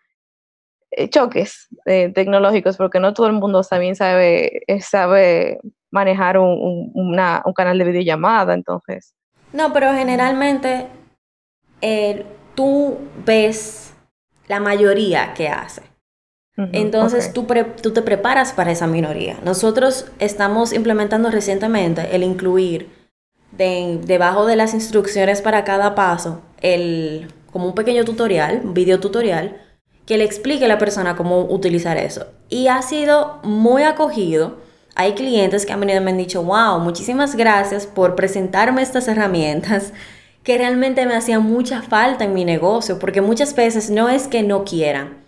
eh, 0.90 1.08
choques 1.08 1.68
eh, 1.84 2.10
tecnológicos, 2.12 2.76
porque 2.76 2.98
no 2.98 3.14
todo 3.14 3.28
el 3.28 3.34
mundo 3.34 3.62
también 3.62 3.94
sabe, 3.94 4.62
sabe 4.80 5.60
manejar 5.92 6.38
un, 6.38 6.90
un, 6.92 7.52
canal 7.54 7.78
de 7.78 7.84
videollamada, 7.84 8.52
entonces. 8.52 9.14
No, 9.52 9.72
pero 9.72 9.92
generalmente 9.92 10.88
tú 12.56 12.98
ves 13.24 13.94
la 14.48 14.58
mayoría 14.58 15.34
que 15.34 15.46
hace. 15.46 15.95
Entonces 16.72 17.34
tú, 17.34 17.46
tú 17.82 17.92
te 17.92 18.02
preparas 18.02 18.52
para 18.52 18.70
esa 18.72 18.86
minoría. 18.86 19.38
Nosotros 19.44 20.06
estamos 20.18 20.72
implementando 20.72 21.30
recientemente 21.30 22.16
el 22.16 22.22
incluir 22.22 22.88
debajo 23.56 24.46
de 24.46 24.56
las 24.56 24.74
instrucciones 24.74 25.42
para 25.42 25.64
cada 25.64 25.94
paso, 25.94 26.42
el, 26.60 27.28
como 27.52 27.66
un 27.66 27.74
pequeño 27.74 28.04
tutorial, 28.04 28.62
un 28.64 28.74
video 28.74 29.00
tutorial, 29.00 29.60
que 30.04 30.18
le 30.18 30.24
explique 30.24 30.64
a 30.64 30.68
la 30.68 30.78
persona 30.78 31.16
cómo 31.16 31.42
utilizar 31.42 31.96
eso. 31.96 32.26
Y 32.48 32.68
ha 32.68 32.80
sido 32.82 33.40
muy 33.42 33.82
acogido. 33.82 34.58
Hay 34.94 35.12
clientes 35.14 35.66
que 35.66 35.72
han 35.72 35.80
venido 35.80 36.00
y 36.00 36.04
me 36.04 36.12
han 36.12 36.16
dicho, 36.16 36.42
wow, 36.42 36.78
muchísimas 36.78 37.34
gracias 37.34 37.86
por 37.86 38.14
presentarme 38.14 38.82
estas 38.82 39.08
herramientas 39.08 39.92
que 40.42 40.56
realmente 40.56 41.04
me 41.06 41.16
hacían 41.16 41.42
mucha 41.42 41.82
falta 41.82 42.24
en 42.24 42.32
mi 42.32 42.44
negocio, 42.44 42.98
porque 42.98 43.20
muchas 43.20 43.54
veces 43.54 43.90
no 43.90 44.08
es 44.08 44.28
que 44.28 44.44
no 44.44 44.64
quieran, 44.64 45.25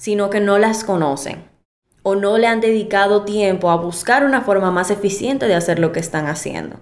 sino 0.00 0.30
que 0.30 0.40
no 0.40 0.56
las 0.56 0.82
conocen 0.82 1.44
o 2.02 2.14
no 2.14 2.38
le 2.38 2.46
han 2.46 2.62
dedicado 2.62 3.26
tiempo 3.26 3.70
a 3.70 3.76
buscar 3.76 4.24
una 4.24 4.40
forma 4.40 4.70
más 4.70 4.90
eficiente 4.90 5.46
de 5.46 5.54
hacer 5.54 5.78
lo 5.78 5.92
que 5.92 6.00
están 6.00 6.26
haciendo. 6.26 6.80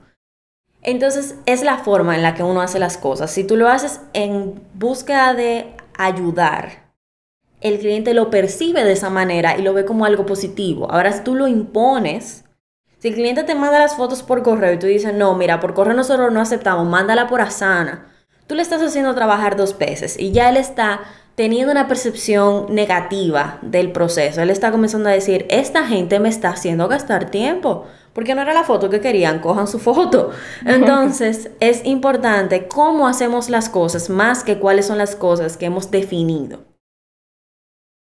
Entonces 0.83 1.35
es 1.45 1.65
la 1.65 1.79
forma 1.79 2.15
en 2.15 2.23
la 2.23 2.37
que 2.37 2.45
uno 2.45 2.61
hace 2.63 2.79
las 2.79 2.97
cosas. 2.97 3.33
Si 3.33 3.43
tú 3.43 3.57
lo 3.57 3.69
haces 3.69 4.01
en 4.13 4.63
búsqueda 4.75 5.35
de 5.35 5.75
ayudar, 5.99 6.93
el 7.61 7.81
cliente 7.81 8.15
lo 8.15 8.31
percibe 8.31 8.85
de 8.85 8.93
esa 8.93 9.11
manera 9.11 9.59
y 9.59 9.63
lo 9.63 9.75
ve 9.75 9.85
como 9.85 10.05
algo 10.05 10.25
positivo. 10.25 10.89
Ahora 10.89 11.11
si 11.11 11.25
tú 11.25 11.35
lo 11.35 11.49
impones, 11.49 12.45
si 13.01 13.09
el 13.09 13.15
cliente 13.15 13.43
te 13.43 13.57
manda 13.57 13.81
las 13.81 13.97
fotos 13.97 14.23
por 14.23 14.45
correo 14.45 14.75
y 14.75 14.79
tú 14.79 14.87
dices, 14.87 15.13
no, 15.13 15.35
mira, 15.35 15.59
por 15.59 15.75
correo 15.75 15.95
nosotros 15.95 16.33
no 16.33 16.41
aceptamos, 16.41 16.87
mándala 16.87 17.27
por 17.27 17.41
Asana, 17.41 18.13
tú 18.47 18.55
le 18.55 18.63
estás 18.63 18.81
haciendo 18.81 19.13
trabajar 19.17 19.57
dos 19.57 19.77
veces 19.77 20.17
y 20.17 20.31
ya 20.31 20.51
él 20.51 20.57
está 20.57 21.01
teniendo 21.39 21.71
una 21.71 21.87
percepción 21.87 22.67
negativa 22.75 23.61
del 23.63 23.93
proceso. 23.93 24.43
Él 24.43 24.51
está 24.51 24.73
comenzando 24.73 25.09
a 25.09 25.13
decir, 25.13 25.47
esta 25.51 25.87
gente 25.87 26.19
me 26.19 26.29
está 26.29 26.49
haciendo 26.49 26.89
gastar 26.89 27.31
tiempo 27.31 27.87
porque 28.13 28.35
no 28.35 28.43
era 28.43 28.53
la 28.53 28.65
foto 28.65 28.91
que 28.91 29.01
querían, 29.01 29.39
cojan 29.39 29.69
su 29.69 29.79
foto. 29.79 30.33
Entonces, 30.67 31.53
es 31.61 31.87
importante 31.87 32.67
cómo 32.67 33.07
hacemos 33.07 33.51
las 33.51 33.69
cosas 33.69 34.11
más 34.11 34.43
que 34.43 34.59
cuáles 34.59 34.89
son 34.89 34.99
las 34.99 35.15
cosas 35.15 35.57
que 35.57 35.67
hemos 35.67 35.93
definido. 35.93 36.59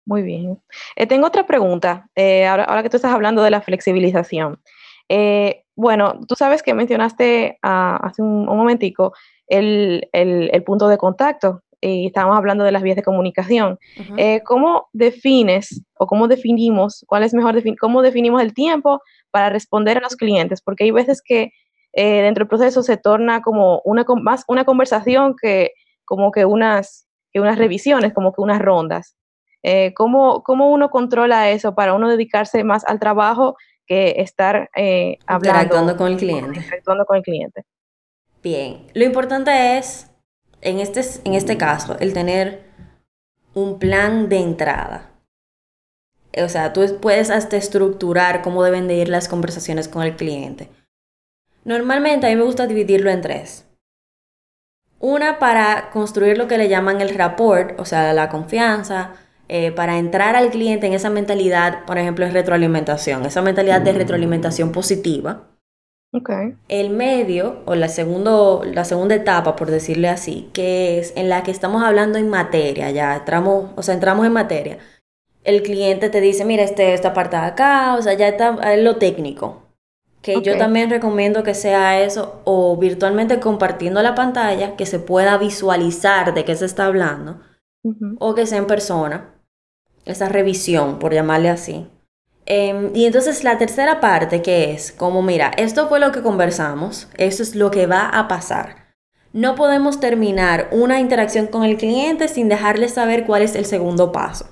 Muy 0.06 0.22
bien. 0.22 0.62
Eh, 0.94 1.08
tengo 1.08 1.26
otra 1.26 1.48
pregunta, 1.48 2.08
eh, 2.14 2.46
ahora, 2.46 2.80
que 2.84 2.90
tú 2.90 2.96
estás 2.96 3.12
hablando 3.12 3.42
de 3.42 3.50
la 3.50 3.60
flexibilización. 3.60 4.62
Eh, 5.08 5.64
bueno, 5.74 6.20
tú 6.28 6.36
sabes 6.36 6.62
que 6.62 6.74
mencionaste 6.74 7.58
ah, 7.64 7.98
hace 8.04 8.22
un, 8.22 8.46
momentico 8.46 9.14
el, 9.48 10.08
punto 10.64 10.86
de 10.86 10.96
contacto 10.96 11.64
y 11.80 12.06
estábamos 12.06 12.36
hablando 12.36 12.64
de 12.64 12.72
las 12.72 12.82
vías 12.82 12.96
de 12.96 13.02
comunicación. 13.02 13.78
¿Cómo 14.44 14.88
defines 14.92 15.82
o 15.98 16.06
cómo 16.06 16.28
definimos, 16.28 17.04
cuál 17.06 17.22
es 17.22 17.34
mejor, 17.34 17.62
cómo 17.78 18.02
definimos 18.02 18.42
el 18.42 18.54
tiempo 18.54 19.00
para 19.30 19.50
responder 19.50 19.98
a 19.98 20.00
los 20.00 20.16
clientes, 20.16 20.62
porque 20.62 20.84
hay 20.84 20.90
veces 20.90 21.20
que 21.22 21.52
eh, 21.92 22.22
dentro 22.22 22.44
del 22.44 22.48
proceso 22.48 22.82
se 22.82 22.98
torna 22.98 23.40
como 23.40 23.80
una, 23.84 24.04
más 24.22 24.44
una 24.48 24.64
conversación 24.64 25.34
que 25.40 25.72
como 26.04 26.30
que 26.30 26.44
unas, 26.44 27.08
que 27.32 27.40
unas 27.40 27.58
revisiones, 27.58 28.12
como 28.12 28.32
que 28.32 28.42
unas 28.42 28.60
rondas. 28.60 29.16
Eh, 29.62 29.94
¿cómo, 29.94 30.42
¿Cómo 30.42 30.70
uno 30.70 30.90
controla 30.90 31.50
eso 31.50 31.74
para 31.74 31.94
uno 31.94 32.08
dedicarse 32.08 32.64
más 32.64 32.84
al 32.84 33.00
trabajo 33.00 33.56
que 33.86 34.16
estar 34.18 34.68
eh, 34.76 35.18
hablando. 35.26 35.62
Interactuando 35.62 35.96
con 35.96 36.06
el 36.12 36.16
cliente. 36.16 36.58
Interactuando 36.60 37.04
con 37.06 37.16
el 37.16 37.22
cliente. 37.22 37.62
Bien, 38.42 38.86
lo 38.94 39.04
importante 39.04 39.78
es, 39.78 40.10
en 40.60 40.80
este, 40.80 41.02
en 41.24 41.34
este 41.34 41.56
caso, 41.56 41.96
el 42.00 42.12
tener 42.12 42.64
un 43.54 43.78
plan 43.78 44.28
de 44.28 44.38
entrada. 44.38 45.10
O 46.44 46.48
sea, 46.48 46.72
tú 46.72 46.82
puedes 47.00 47.30
hasta 47.30 47.56
estructurar 47.56 48.42
cómo 48.42 48.62
deben 48.62 48.88
de 48.88 48.96
ir 48.96 49.08
las 49.08 49.28
conversaciones 49.28 49.88
con 49.88 50.02
el 50.02 50.16
cliente. 50.16 50.68
Normalmente 51.64 52.26
a 52.26 52.30
mí 52.30 52.36
me 52.36 52.44
gusta 52.44 52.66
dividirlo 52.66 53.10
en 53.10 53.22
tres. 53.22 53.64
Una 54.98 55.38
para 55.38 55.90
construir 55.90 56.38
lo 56.38 56.48
que 56.48 56.58
le 56.58 56.68
llaman 56.68 57.00
el 57.00 57.14
rapport, 57.14 57.78
o 57.80 57.84
sea, 57.84 58.12
la 58.12 58.28
confianza, 58.28 59.14
eh, 59.48 59.72
para 59.72 59.98
entrar 59.98 60.36
al 60.36 60.50
cliente 60.50 60.86
en 60.86 60.94
esa 60.94 61.10
mentalidad, 61.10 61.84
por 61.86 61.98
ejemplo, 61.98 62.26
en 62.26 62.32
retroalimentación, 62.32 63.24
esa 63.24 63.42
mentalidad 63.42 63.80
de 63.80 63.92
retroalimentación 63.92 64.72
positiva. 64.72 65.55
Okay. 66.12 66.56
El 66.68 66.90
medio, 66.90 67.62
o 67.66 67.74
la, 67.74 67.88
segundo, 67.88 68.62
la 68.64 68.84
segunda 68.84 69.14
etapa, 69.14 69.56
por 69.56 69.70
decirle 69.70 70.08
así, 70.08 70.48
que 70.54 70.98
es 70.98 71.12
en 71.16 71.28
la 71.28 71.42
que 71.42 71.50
estamos 71.50 71.82
hablando 71.82 72.18
en 72.18 72.30
materia, 72.30 72.90
ya 72.90 73.16
entramos, 73.16 73.70
o 73.76 73.82
sea, 73.82 73.94
entramos 73.94 74.24
en 74.24 74.32
materia. 74.32 74.78
El 75.44 75.62
cliente 75.62 76.08
te 76.08 76.20
dice, 76.20 76.44
mira, 76.44 76.62
este, 76.62 76.94
esta 76.94 77.12
parte 77.12 77.36
de 77.36 77.42
acá, 77.42 77.96
o 77.98 78.02
sea, 78.02 78.14
ya 78.14 78.28
está 78.28 78.56
es 78.72 78.82
lo 78.82 78.96
técnico, 78.96 79.62
que 80.22 80.40
yo 80.42 80.56
también 80.56 80.90
recomiendo 80.90 81.42
que 81.42 81.54
sea 81.54 82.00
eso 82.00 82.40
o 82.44 82.76
virtualmente 82.76 83.38
compartiendo 83.38 84.02
la 84.02 84.14
pantalla, 84.14 84.74
que 84.74 84.86
se 84.86 84.98
pueda 84.98 85.36
visualizar 85.38 86.34
de 86.34 86.44
qué 86.44 86.56
se 86.56 86.64
está 86.64 86.86
hablando, 86.86 87.40
o 88.18 88.34
que 88.34 88.46
sea 88.46 88.58
en 88.58 88.66
persona, 88.66 89.34
esa 90.04 90.28
revisión, 90.28 90.98
por 90.98 91.12
llamarle 91.12 91.50
así. 91.50 91.88
Em, 92.46 92.94
y 92.94 93.06
entonces 93.06 93.42
la 93.42 93.58
tercera 93.58 94.00
parte 94.00 94.40
que 94.40 94.72
es 94.72 94.92
como, 94.92 95.20
mira, 95.20 95.50
esto 95.56 95.88
fue 95.88 95.98
lo 95.98 96.12
que 96.12 96.22
conversamos, 96.22 97.08
esto 97.18 97.42
es 97.42 97.56
lo 97.56 97.70
que 97.72 97.86
va 97.86 98.08
a 98.08 98.28
pasar. 98.28 98.86
No 99.32 99.56
podemos 99.56 100.00
terminar 100.00 100.68
una 100.70 101.00
interacción 101.00 101.48
con 101.48 101.64
el 101.64 101.76
cliente 101.76 102.28
sin 102.28 102.48
dejarle 102.48 102.88
saber 102.88 103.26
cuál 103.26 103.42
es 103.42 103.54
el 103.56 103.66
segundo 103.66 104.12
paso. 104.12 104.46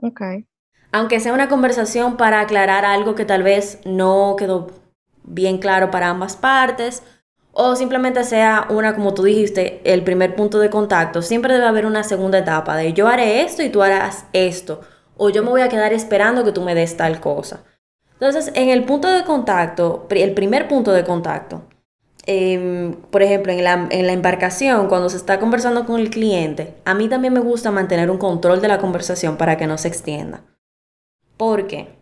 Okay. 0.00 0.46
Aunque 0.92 1.20
sea 1.20 1.34
una 1.34 1.48
conversación 1.48 2.16
para 2.16 2.40
aclarar 2.40 2.84
algo 2.84 3.14
que 3.14 3.24
tal 3.24 3.42
vez 3.42 3.80
no 3.84 4.36
quedó 4.38 4.68
bien 5.24 5.58
claro 5.58 5.90
para 5.90 6.08
ambas 6.08 6.36
partes 6.36 7.02
o 7.52 7.76
simplemente 7.76 8.24
sea 8.24 8.66
una, 8.70 8.94
como 8.94 9.12
tú 9.12 9.24
dijiste, 9.24 9.80
el 9.84 10.04
primer 10.04 10.36
punto 10.36 10.58
de 10.58 10.70
contacto, 10.70 11.20
siempre 11.20 11.54
debe 11.54 11.66
haber 11.66 11.84
una 11.84 12.04
segunda 12.04 12.38
etapa 12.38 12.76
de 12.76 12.92
yo 12.92 13.08
haré 13.08 13.42
esto 13.42 13.62
y 13.62 13.70
tú 13.70 13.82
harás 13.82 14.24
esto, 14.32 14.80
o 15.20 15.28
yo 15.28 15.42
me 15.42 15.50
voy 15.50 15.60
a 15.60 15.68
quedar 15.68 15.92
esperando 15.92 16.44
que 16.44 16.52
tú 16.52 16.62
me 16.62 16.74
des 16.74 16.96
tal 16.96 17.20
cosa. 17.20 17.64
Entonces, 18.14 18.52
en 18.54 18.70
el 18.70 18.84
punto 18.84 19.08
de 19.08 19.24
contacto, 19.24 20.06
el 20.10 20.34
primer 20.34 20.66
punto 20.66 20.92
de 20.92 21.04
contacto, 21.04 21.62
em, 22.26 22.94
por 23.10 23.22
ejemplo, 23.22 23.52
en 23.52 23.64
la, 23.64 23.88
en 23.90 24.06
la 24.06 24.12
embarcación, 24.12 24.88
cuando 24.88 25.08
se 25.08 25.16
está 25.16 25.38
conversando 25.38 25.86
con 25.86 26.00
el 26.00 26.10
cliente, 26.10 26.74
a 26.84 26.94
mí 26.94 27.08
también 27.08 27.32
me 27.32 27.40
gusta 27.40 27.70
mantener 27.70 28.10
un 28.10 28.18
control 28.18 28.60
de 28.60 28.68
la 28.68 28.78
conversación 28.78 29.36
para 29.36 29.56
que 29.56 29.66
no 29.66 29.78
se 29.78 29.88
extienda. 29.88 30.42
¿Por 31.36 31.66
qué? 31.66 32.00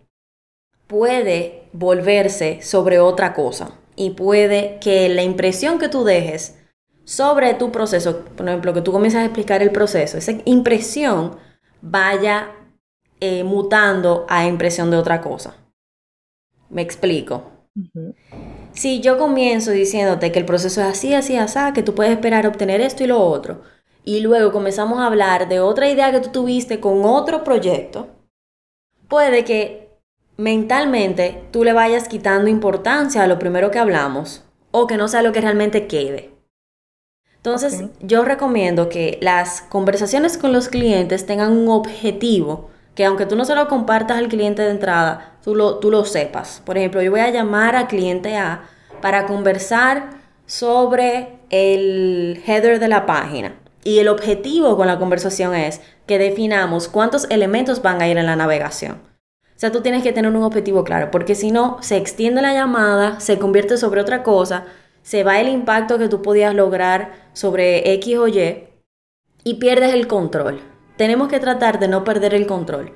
puede 0.88 1.68
volverse 1.72 2.60
sobre 2.62 2.98
otra 2.98 3.34
cosa 3.34 3.70
y 3.94 4.10
puede 4.10 4.78
que 4.80 5.08
la 5.08 5.22
impresión 5.22 5.78
que 5.78 5.88
tú 5.88 6.02
dejes 6.02 6.56
sobre 7.04 7.54
tu 7.54 7.70
proceso, 7.70 8.24
por 8.36 8.48
ejemplo, 8.48 8.74
que 8.74 8.80
tú 8.80 8.90
comienzas 8.90 9.22
a 9.22 9.24
explicar 9.26 9.62
el 9.62 9.70
proceso, 9.70 10.18
esa 10.18 10.32
impresión 10.44 11.36
vaya 11.80 12.50
eh, 13.20 13.44
mutando 13.44 14.26
a 14.28 14.46
impresión 14.46 14.90
de 14.90 14.96
otra 14.96 15.20
cosa. 15.20 15.56
Me 16.70 16.82
explico. 16.82 17.50
Si 18.72 19.00
yo 19.00 19.18
comienzo 19.18 19.70
diciéndote 19.70 20.32
que 20.32 20.38
el 20.38 20.44
proceso 20.44 20.80
es 20.80 20.86
así, 20.86 21.14
así, 21.14 21.36
así, 21.36 21.58
que 21.74 21.82
tú 21.82 21.94
puedes 21.94 22.12
esperar 22.12 22.46
obtener 22.46 22.80
esto 22.80 23.04
y 23.04 23.06
lo 23.06 23.20
otro, 23.20 23.62
y 24.04 24.20
luego 24.20 24.52
comenzamos 24.52 24.98
a 24.98 25.06
hablar 25.06 25.48
de 25.48 25.60
otra 25.60 25.88
idea 25.88 26.10
que 26.12 26.20
tú 26.20 26.30
tuviste 26.30 26.80
con 26.80 27.04
otro 27.04 27.44
proyecto, 27.44 28.08
puede 29.08 29.44
que 29.44 29.90
mentalmente 30.36 31.42
tú 31.50 31.64
le 31.64 31.72
vayas 31.72 32.08
quitando 32.08 32.48
importancia 32.48 33.22
a 33.22 33.26
lo 33.26 33.38
primero 33.38 33.70
que 33.70 33.78
hablamos 33.78 34.44
o 34.70 34.86
que 34.86 34.96
no 34.96 35.08
sea 35.08 35.22
lo 35.22 35.32
que 35.32 35.40
realmente 35.40 35.86
quede. 35.86 36.30
Entonces, 37.36 37.84
yo 38.00 38.24
recomiendo 38.24 38.88
que 38.88 39.18
las 39.22 39.62
conversaciones 39.62 40.38
con 40.38 40.52
los 40.52 40.68
clientes 40.68 41.24
tengan 41.24 41.52
un 41.52 41.68
objetivo, 41.68 42.70
que 42.98 43.04
aunque 43.04 43.26
tú 43.26 43.36
no 43.36 43.44
se 43.44 43.54
lo 43.54 43.68
compartas 43.68 44.18
al 44.18 44.26
cliente 44.26 44.62
de 44.62 44.72
entrada, 44.72 45.36
tú 45.44 45.54
lo, 45.54 45.78
tú 45.78 45.88
lo 45.88 46.04
sepas. 46.04 46.60
Por 46.64 46.76
ejemplo, 46.76 47.00
yo 47.00 47.12
voy 47.12 47.20
a 47.20 47.30
llamar 47.30 47.76
al 47.76 47.86
cliente 47.86 48.36
A 48.36 48.64
para 49.00 49.24
conversar 49.26 50.10
sobre 50.46 51.38
el 51.48 52.42
header 52.44 52.80
de 52.80 52.88
la 52.88 53.06
página. 53.06 53.54
Y 53.84 54.00
el 54.00 54.08
objetivo 54.08 54.76
con 54.76 54.88
la 54.88 54.98
conversación 54.98 55.54
es 55.54 55.80
que 56.06 56.18
definamos 56.18 56.88
cuántos 56.88 57.30
elementos 57.30 57.82
van 57.82 58.02
a 58.02 58.08
ir 58.08 58.18
en 58.18 58.26
la 58.26 58.34
navegación. 58.34 58.94
O 58.94 59.58
sea, 59.60 59.70
tú 59.70 59.80
tienes 59.80 60.02
que 60.02 60.12
tener 60.12 60.32
un 60.34 60.42
objetivo 60.42 60.82
claro, 60.82 61.12
porque 61.12 61.36
si 61.36 61.52
no, 61.52 61.78
se 61.80 61.98
extiende 61.98 62.42
la 62.42 62.52
llamada, 62.52 63.20
se 63.20 63.38
convierte 63.38 63.76
sobre 63.76 64.00
otra 64.00 64.24
cosa, 64.24 64.64
se 65.02 65.22
va 65.22 65.38
el 65.38 65.46
impacto 65.46 65.98
que 65.98 66.08
tú 66.08 66.20
podías 66.20 66.52
lograr 66.52 67.12
sobre 67.32 67.92
X 67.92 68.18
o 68.18 68.26
Y 68.26 68.64
y 69.44 69.54
pierdes 69.54 69.94
el 69.94 70.08
control. 70.08 70.77
Tenemos 70.98 71.28
que 71.28 71.38
tratar 71.38 71.78
de 71.78 71.86
no 71.86 72.02
perder 72.02 72.34
el 72.34 72.48
control 72.48 72.92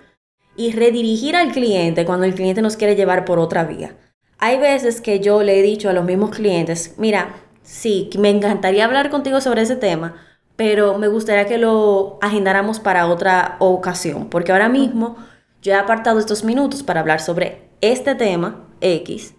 y 0.57 0.73
redirigir 0.73 1.37
al 1.37 1.53
cliente 1.53 2.05
cuando 2.05 2.27
el 2.27 2.35
cliente 2.35 2.61
nos 2.61 2.77
quiere 2.77 2.97
llevar 2.97 3.25
por 3.25 3.39
otra 3.39 3.63
vía. 3.63 3.97
Hay 4.39 4.59
veces 4.59 5.01
que 5.01 5.21
yo 5.21 5.45
le 5.45 5.61
he 5.61 5.63
dicho 5.63 5.89
a 5.89 5.93
los 5.93 6.05
mismos 6.05 6.31
clientes, 6.31 6.97
mira, 6.99 7.37
sí, 7.63 8.11
me 8.19 8.29
encantaría 8.29 8.85
hablar 8.85 9.09
contigo 9.09 9.41
sobre 9.41 9.63
ese 9.63 9.77
tema, 9.77 10.17
pero 10.57 10.99
me 10.99 11.07
gustaría 11.07 11.47
que 11.47 11.59
lo 11.59 12.19
agendáramos 12.21 12.81
para 12.81 13.07
otra 13.07 13.55
ocasión, 13.61 14.29
porque 14.29 14.51
ahora 14.51 14.69
mismo 14.69 15.17
yo 15.63 15.71
he 15.73 15.77
apartado 15.77 16.19
estos 16.19 16.43
minutos 16.43 16.83
para 16.83 16.99
hablar 16.99 17.21
sobre 17.21 17.71
este 17.81 18.17
tema 18.17 18.69
X 18.81 19.37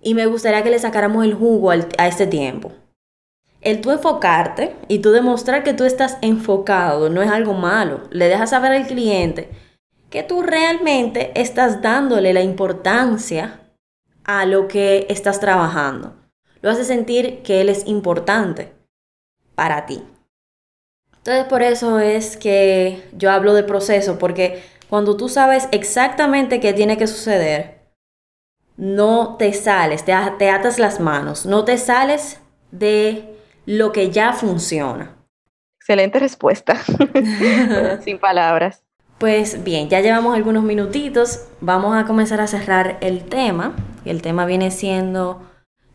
y 0.00 0.14
me 0.14 0.26
gustaría 0.26 0.62
que 0.62 0.70
le 0.70 0.78
sacáramos 0.78 1.24
el 1.24 1.34
jugo 1.34 1.72
a 1.72 2.06
este 2.06 2.28
tiempo. 2.28 2.70
El 3.64 3.80
tú 3.80 3.90
enfocarte 3.90 4.76
y 4.88 5.00
tú 5.00 5.10
demostrar 5.10 5.64
que 5.64 5.74
tú 5.74 5.84
estás 5.84 6.18
enfocado 6.20 7.10
no 7.10 7.22
es 7.22 7.30
algo 7.30 7.54
malo. 7.54 8.02
Le 8.10 8.28
dejas 8.28 8.50
saber 8.50 8.72
al 8.72 8.86
cliente 8.86 9.48
que 10.10 10.22
tú 10.22 10.42
realmente 10.42 11.32
estás 11.34 11.82
dándole 11.82 12.32
la 12.32 12.42
importancia 12.42 13.60
a 14.24 14.46
lo 14.46 14.68
que 14.68 15.06
estás 15.08 15.40
trabajando. 15.40 16.14
Lo 16.60 16.70
hace 16.70 16.84
sentir 16.84 17.42
que 17.42 17.60
él 17.60 17.68
es 17.68 17.86
importante 17.86 18.72
para 19.54 19.86
ti. 19.86 20.02
Entonces 21.16 21.44
por 21.44 21.62
eso 21.62 21.98
es 21.98 22.36
que 22.36 23.02
yo 23.16 23.30
hablo 23.30 23.54
de 23.54 23.64
proceso, 23.64 24.18
porque 24.18 24.62
cuando 24.88 25.16
tú 25.16 25.28
sabes 25.28 25.68
exactamente 25.72 26.60
qué 26.60 26.72
tiene 26.72 26.98
que 26.98 27.06
suceder, 27.06 27.80
no 28.76 29.36
te 29.36 29.52
sales, 29.52 30.04
te, 30.04 30.12
atas 30.12 30.78
las 30.78 31.00
manos, 31.00 31.46
no 31.46 31.64
te 31.64 31.78
sales 31.78 32.40
de 32.70 33.36
lo 33.66 33.92
que 33.92 34.10
ya 34.10 34.32
funciona. 34.32 35.16
Excelente 35.78 36.18
respuesta, 36.18 36.82
sin 38.04 38.18
palabras. 38.18 38.82
Pues 39.18 39.62
bien, 39.62 39.88
ya 39.88 40.00
llevamos 40.00 40.34
algunos 40.34 40.64
minutitos, 40.64 41.46
vamos 41.60 41.96
a 41.96 42.04
comenzar 42.04 42.40
a 42.40 42.46
cerrar 42.46 42.98
el 43.00 43.24
tema. 43.24 43.74
El 44.04 44.22
tema 44.22 44.44
viene 44.44 44.70
siendo, 44.70 45.42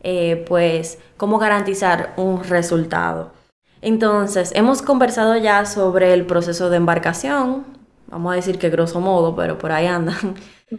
eh, 0.02 0.44
pues, 0.48 0.98
cómo 1.16 1.38
garantizar 1.38 2.14
un 2.16 2.42
resultado. 2.44 3.32
Entonces, 3.82 4.52
hemos 4.54 4.82
conversado 4.82 5.36
ya 5.36 5.64
sobre 5.64 6.14
el 6.14 6.26
proceso 6.26 6.70
de 6.70 6.76
embarcación, 6.76 7.64
vamos 8.08 8.32
a 8.32 8.36
decir 8.36 8.58
que 8.58 8.70
grosso 8.70 9.00
modo, 9.00 9.34
pero 9.36 9.58
por 9.58 9.72
ahí 9.72 9.86
andan, 9.86 10.34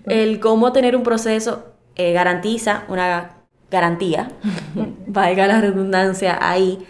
el 0.05 0.39
cómo 0.39 0.71
tener 0.71 0.95
un 0.95 1.03
proceso 1.03 1.65
eh, 1.95 2.13
garantiza 2.13 2.85
una 2.87 3.40
garantía, 3.71 4.31
valga 5.07 5.47
la 5.47 5.61
redundancia 5.61 6.37
ahí. 6.39 6.85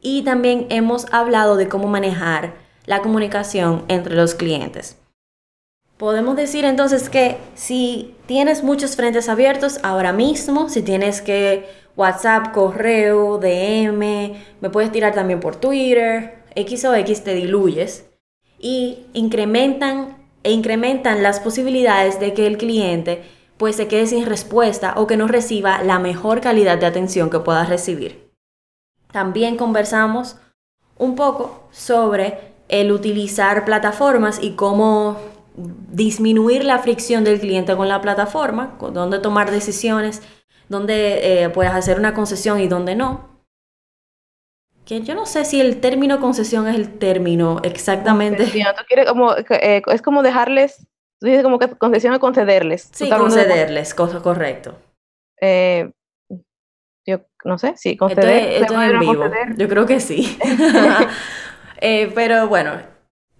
Y 0.00 0.22
también 0.22 0.66
hemos 0.70 1.12
hablado 1.12 1.56
de 1.56 1.68
cómo 1.68 1.88
manejar 1.88 2.54
la 2.86 3.02
comunicación 3.02 3.84
entre 3.88 4.14
los 4.14 4.34
clientes. 4.34 4.96
Podemos 5.98 6.34
decir 6.34 6.64
entonces 6.64 7.08
que 7.08 7.36
si 7.54 8.16
tienes 8.26 8.64
muchos 8.64 8.96
frentes 8.96 9.28
abiertos 9.28 9.78
ahora 9.84 10.12
mismo, 10.12 10.68
si 10.68 10.82
tienes 10.82 11.20
que 11.20 11.68
WhatsApp, 11.96 12.52
correo, 12.52 13.38
DM, 13.38 14.34
me 14.60 14.70
puedes 14.70 14.90
tirar 14.90 15.14
también 15.14 15.38
por 15.38 15.56
Twitter, 15.56 16.42
X 16.54 16.84
o 16.86 16.94
X 16.94 17.22
te 17.22 17.34
diluyes 17.34 18.06
y 18.58 19.06
incrementan 19.12 20.16
e 20.42 20.50
incrementan 20.50 21.22
las 21.22 21.38
posibilidades 21.38 22.18
de 22.18 22.34
que 22.34 22.46
el 22.46 22.58
cliente 22.58 23.22
pues 23.62 23.76
se 23.76 23.86
quede 23.86 24.08
sin 24.08 24.26
respuesta 24.26 24.94
o 24.96 25.06
que 25.06 25.16
no 25.16 25.28
reciba 25.28 25.84
la 25.84 26.00
mejor 26.00 26.40
calidad 26.40 26.78
de 26.78 26.86
atención 26.86 27.30
que 27.30 27.38
pueda 27.38 27.64
recibir. 27.64 28.32
También 29.12 29.56
conversamos 29.56 30.36
un 30.98 31.14
poco 31.14 31.68
sobre 31.70 32.54
el 32.66 32.90
utilizar 32.90 33.64
plataformas 33.64 34.42
y 34.42 34.56
cómo 34.56 35.16
disminuir 35.54 36.64
la 36.64 36.80
fricción 36.80 37.22
del 37.22 37.38
cliente 37.38 37.76
con 37.76 37.86
la 37.86 38.00
plataforma, 38.00 38.76
donde 38.92 39.20
tomar 39.20 39.52
decisiones, 39.52 40.22
donde 40.68 41.44
eh, 41.44 41.48
puedes 41.50 41.72
hacer 41.72 42.00
una 42.00 42.14
concesión 42.14 42.58
y 42.58 42.66
donde 42.66 42.96
no. 42.96 43.44
Que 44.84 45.02
yo 45.02 45.14
no 45.14 45.24
sé 45.24 45.44
si 45.44 45.60
el 45.60 45.80
término 45.80 46.18
concesión 46.18 46.66
es 46.66 46.74
el 46.74 46.98
término 46.98 47.60
exactamente. 47.62 48.50
como, 49.06 49.36
eh, 49.36 49.82
es 49.86 50.02
como 50.02 50.24
dejarles, 50.24 50.88
tú 51.22 51.28
dices 51.28 51.44
como 51.44 51.60
que 51.60 51.68
concesión 51.70 52.12
es 52.12 52.18
concederles. 52.18 52.88
Sí, 52.92 53.08
concederles, 53.08 53.94
cosa 53.94 54.20
correcto. 54.20 54.74
Eh, 55.40 55.92
yo 57.06 57.20
no 57.44 57.58
sé, 57.58 57.74
sí, 57.76 57.96
conceder. 57.96 58.62
Esto 58.62 58.82
es, 58.82 58.90
en 58.90 58.98
vivo. 58.98 59.24
Yo 59.56 59.68
creo 59.68 59.86
que 59.86 60.00
sí. 60.00 60.36
pero 62.14 62.48
bueno, 62.48 62.72